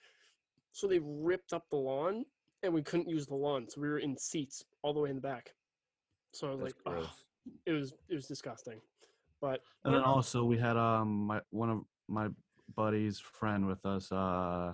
[0.73, 2.25] so they ripped up the lawn,
[2.61, 5.15] and we couldn't use the lawn, so we were in seats all the way in
[5.15, 5.55] the back.
[6.31, 7.25] So I was That's like, gross.
[7.65, 8.79] it was it was disgusting,
[9.41, 12.29] but And then also we had um my one of my
[12.75, 14.73] buddy's friend with us, uh,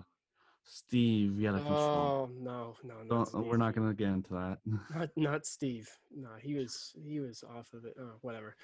[0.64, 1.40] Steve.
[1.40, 4.58] You oh no, no, no, Don't, we're not gonna get into that.
[4.94, 5.90] not not Steve.
[6.16, 7.96] No, he was he was off of it.
[8.00, 8.56] Oh, whatever.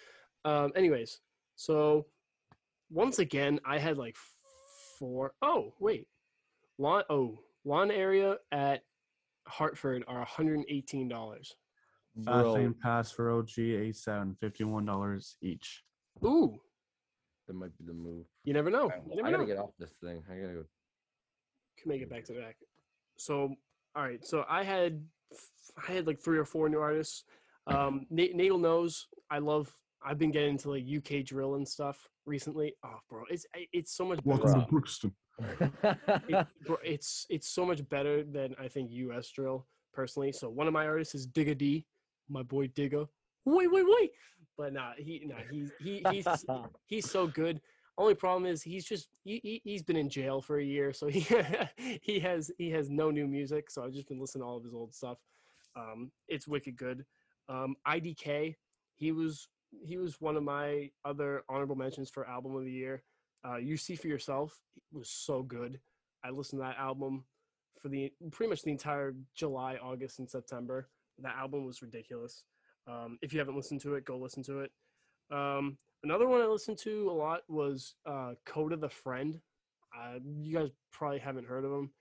[0.45, 0.71] Um.
[0.75, 1.19] Anyways,
[1.55, 2.05] so
[2.89, 4.17] once again, I had like
[4.99, 6.07] four oh wait,
[6.77, 7.03] lawn.
[7.09, 8.81] Oh, lawn area at
[9.47, 11.55] Hartford are one hundred and eighteen dollars.
[12.15, 15.83] Fast Bro, Lane Pass for OG A7, fifty-one dollars each.
[16.23, 16.59] Ooh,
[17.47, 18.25] that might be the move.
[18.43, 18.89] you never know.
[18.89, 19.47] I, You never I gotta know.
[19.47, 20.23] get off this thing.
[20.31, 20.63] I gotta go.
[21.77, 22.55] can make it back to back.
[23.17, 23.55] So,
[23.95, 24.25] all right.
[24.25, 25.03] So I had,
[25.77, 27.25] I had like three or four new artists.
[27.67, 29.73] Um, Na- Nagel knows I love.
[30.05, 32.73] I've been getting into like UK drill and stuff recently.
[32.85, 34.19] Oh, bro, it's it's so much.
[34.23, 34.67] Welcome Bruh.
[34.67, 35.11] to Brookston.
[36.27, 40.31] It, bro, it's it's so much better than I think US drill personally.
[40.33, 41.85] So one of my artists is Digga D,
[42.29, 43.07] my boy Digga.
[43.45, 44.11] Wait, wait, wait.
[44.57, 46.27] But nah, he nah he he he's
[46.85, 47.61] he's so good.
[47.97, 51.07] Only problem is he's just he, he he's been in jail for a year, so
[51.07, 51.25] he
[52.01, 53.69] he has he has no new music.
[53.69, 55.17] So I've just been listening to all of his old stuff.
[55.75, 57.05] Um, it's wicked good.
[57.49, 58.55] Um, IDK,
[58.95, 59.47] he was
[59.83, 63.03] he was one of my other honorable mentions for album of the year.
[63.45, 65.79] Uh, you see for yourself It was so good.
[66.23, 67.25] I listened to that album
[67.81, 70.87] for the pretty much the entire July, August, and September.
[71.19, 72.43] That album was ridiculous.
[72.87, 74.71] Um, if you haven't listened to it, go listen to it.
[75.31, 79.39] Um, another one I listened to a lot was uh, Kota the Friend.
[79.97, 81.91] Uh, you guys probably haven't heard of him.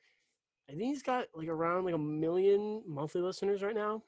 [0.68, 4.02] I think he's got like around like a million monthly listeners right now.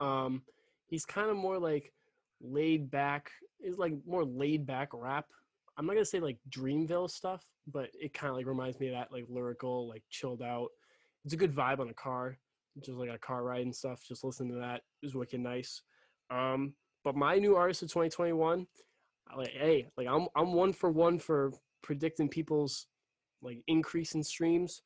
[0.00, 0.42] Um,
[0.86, 1.92] he's kind of more like
[2.40, 3.30] laid back.
[3.60, 5.26] Is like more laid back rap.
[5.76, 8.94] I'm not gonna say like Dreamville stuff, but it kind of like reminds me of
[8.94, 10.68] that like lyrical, like chilled out.
[11.24, 12.38] It's a good vibe on a car,
[12.80, 14.02] just like a car ride and stuff.
[14.06, 15.82] Just listen to that is wicked nice.
[16.30, 18.66] Um, but my new artist of 2021,
[19.36, 21.52] like hey, like I'm I'm one for one for
[21.82, 22.86] predicting people's
[23.42, 24.82] like increase in streams.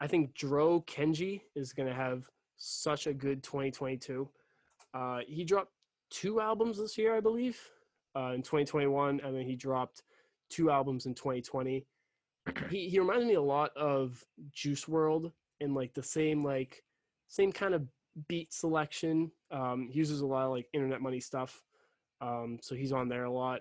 [0.00, 2.24] I think Dro Kenji is gonna have
[2.56, 4.28] such a good 2022.
[4.92, 5.72] Uh, he dropped
[6.10, 7.58] two albums this year, I believe,
[8.16, 10.02] uh, in 2021, and then he dropped
[10.50, 11.86] two albums in 2020.
[12.70, 14.22] He he reminds me a lot of
[14.52, 16.84] Juice WRLD in like the same like
[17.28, 17.82] same kind of
[18.28, 19.30] beat selection.
[19.50, 21.62] Um, he uses a lot of like internet money stuff,
[22.20, 23.60] um, so he's on there a lot.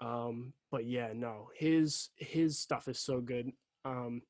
[0.00, 3.50] Um, but yeah, no, his his stuff is so good.
[3.84, 4.22] Um,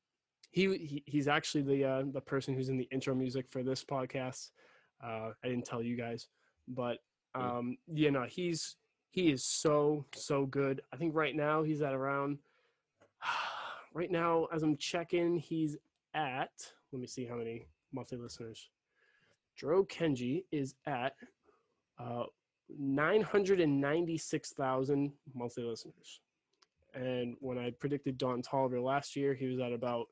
[0.51, 3.83] he, he he's actually the uh, the person who's in the intro music for this
[3.83, 4.49] podcast.
[5.03, 6.27] Uh, I didn't tell you guys,
[6.67, 6.97] but
[7.35, 8.75] um, you know he's
[9.11, 10.81] he is so so good.
[10.93, 12.37] I think right now he's at around.
[13.93, 15.75] Right now, as I'm checking, he's
[16.13, 16.51] at.
[16.93, 18.69] Let me see how many monthly listeners.
[19.57, 21.13] Dro Kenji is at
[21.99, 22.23] uh,
[22.77, 26.19] 996,000 monthly listeners.
[26.93, 30.07] And when I predicted Don Toliver last year, he was at about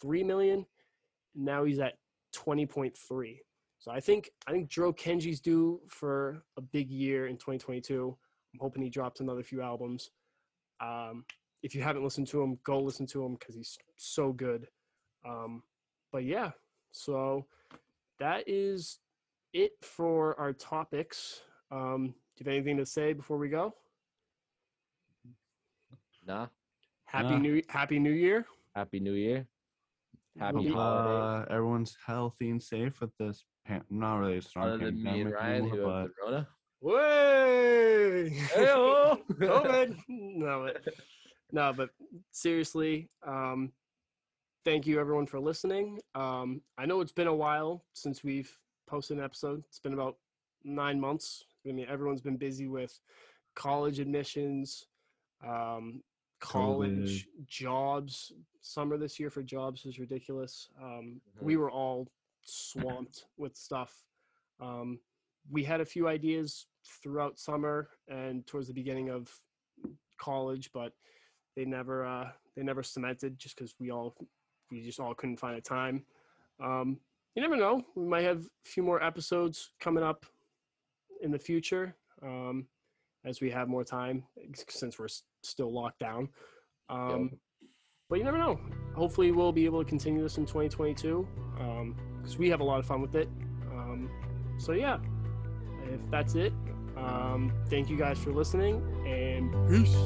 [0.00, 0.64] 3 million.
[1.34, 1.94] Now he's at
[2.34, 3.40] 20.3.
[3.78, 8.16] So I think I think Dro Kenji's due for a big year in 2022.
[8.54, 10.10] I'm hoping he drops another few albums.
[10.80, 11.26] Um,
[11.62, 14.68] if you haven't listened to him, go listen to him because he's so good.
[15.26, 15.62] Um,
[16.12, 16.52] but yeah,
[16.94, 17.44] so
[18.20, 19.00] that is
[19.52, 21.40] it for our topics.
[21.70, 23.74] Um, do you have anything to say before we go?
[26.26, 26.46] Nah.
[27.06, 27.38] Happy Nah.
[27.38, 28.46] new Happy New Year.
[28.74, 29.46] Happy New Year.
[30.38, 31.48] Happy Hope, holidays.
[31.48, 33.44] uh, everyone's healthy and safe with this.
[33.66, 36.46] Pan- not really a strong Other than me and Ryan, anymore, who have but the
[36.80, 38.28] Way!
[38.54, 39.18] Hey-o.
[39.32, 39.96] COVID.
[40.08, 40.94] No, but,
[41.52, 41.90] no, but
[42.32, 43.72] seriously, um,
[44.64, 46.00] thank you everyone for listening.
[46.14, 48.50] Um, I know it's been a while since we've
[48.86, 49.62] posted an episode.
[49.68, 50.16] It's been about
[50.64, 51.44] nine months.
[51.68, 52.98] I mean, everyone's been busy with
[53.54, 54.86] college admissions,
[55.46, 56.02] um,
[56.40, 58.32] college jobs.
[58.60, 60.68] Summer this year for jobs was ridiculous.
[60.82, 62.08] Um, we were all
[62.42, 63.92] swamped with stuff.
[64.60, 64.98] Um,
[65.50, 66.66] we had a few ideas
[67.02, 69.30] throughout summer and towards the beginning of
[70.18, 70.92] college, but
[71.54, 74.16] they never uh, they never cemented just because we all
[74.70, 76.04] we just all couldn't find a time.
[76.62, 76.98] Um,
[77.34, 77.82] you never know.
[77.96, 80.24] We might have a few more episodes coming up
[81.22, 82.66] in the future um,
[83.24, 84.22] as we have more time
[84.68, 85.08] since we're
[85.42, 86.28] still locked down.
[86.88, 87.30] Um,
[88.10, 88.60] But you never know.
[88.94, 91.26] Hopefully, we'll be able to continue this in 2022
[92.20, 93.28] because we have a lot of fun with it.
[93.72, 94.10] Um,
[94.58, 94.98] so yeah,
[95.90, 96.52] if that's it,
[96.96, 99.96] um, thank you guys for listening and peace.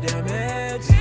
[0.00, 0.97] Damage.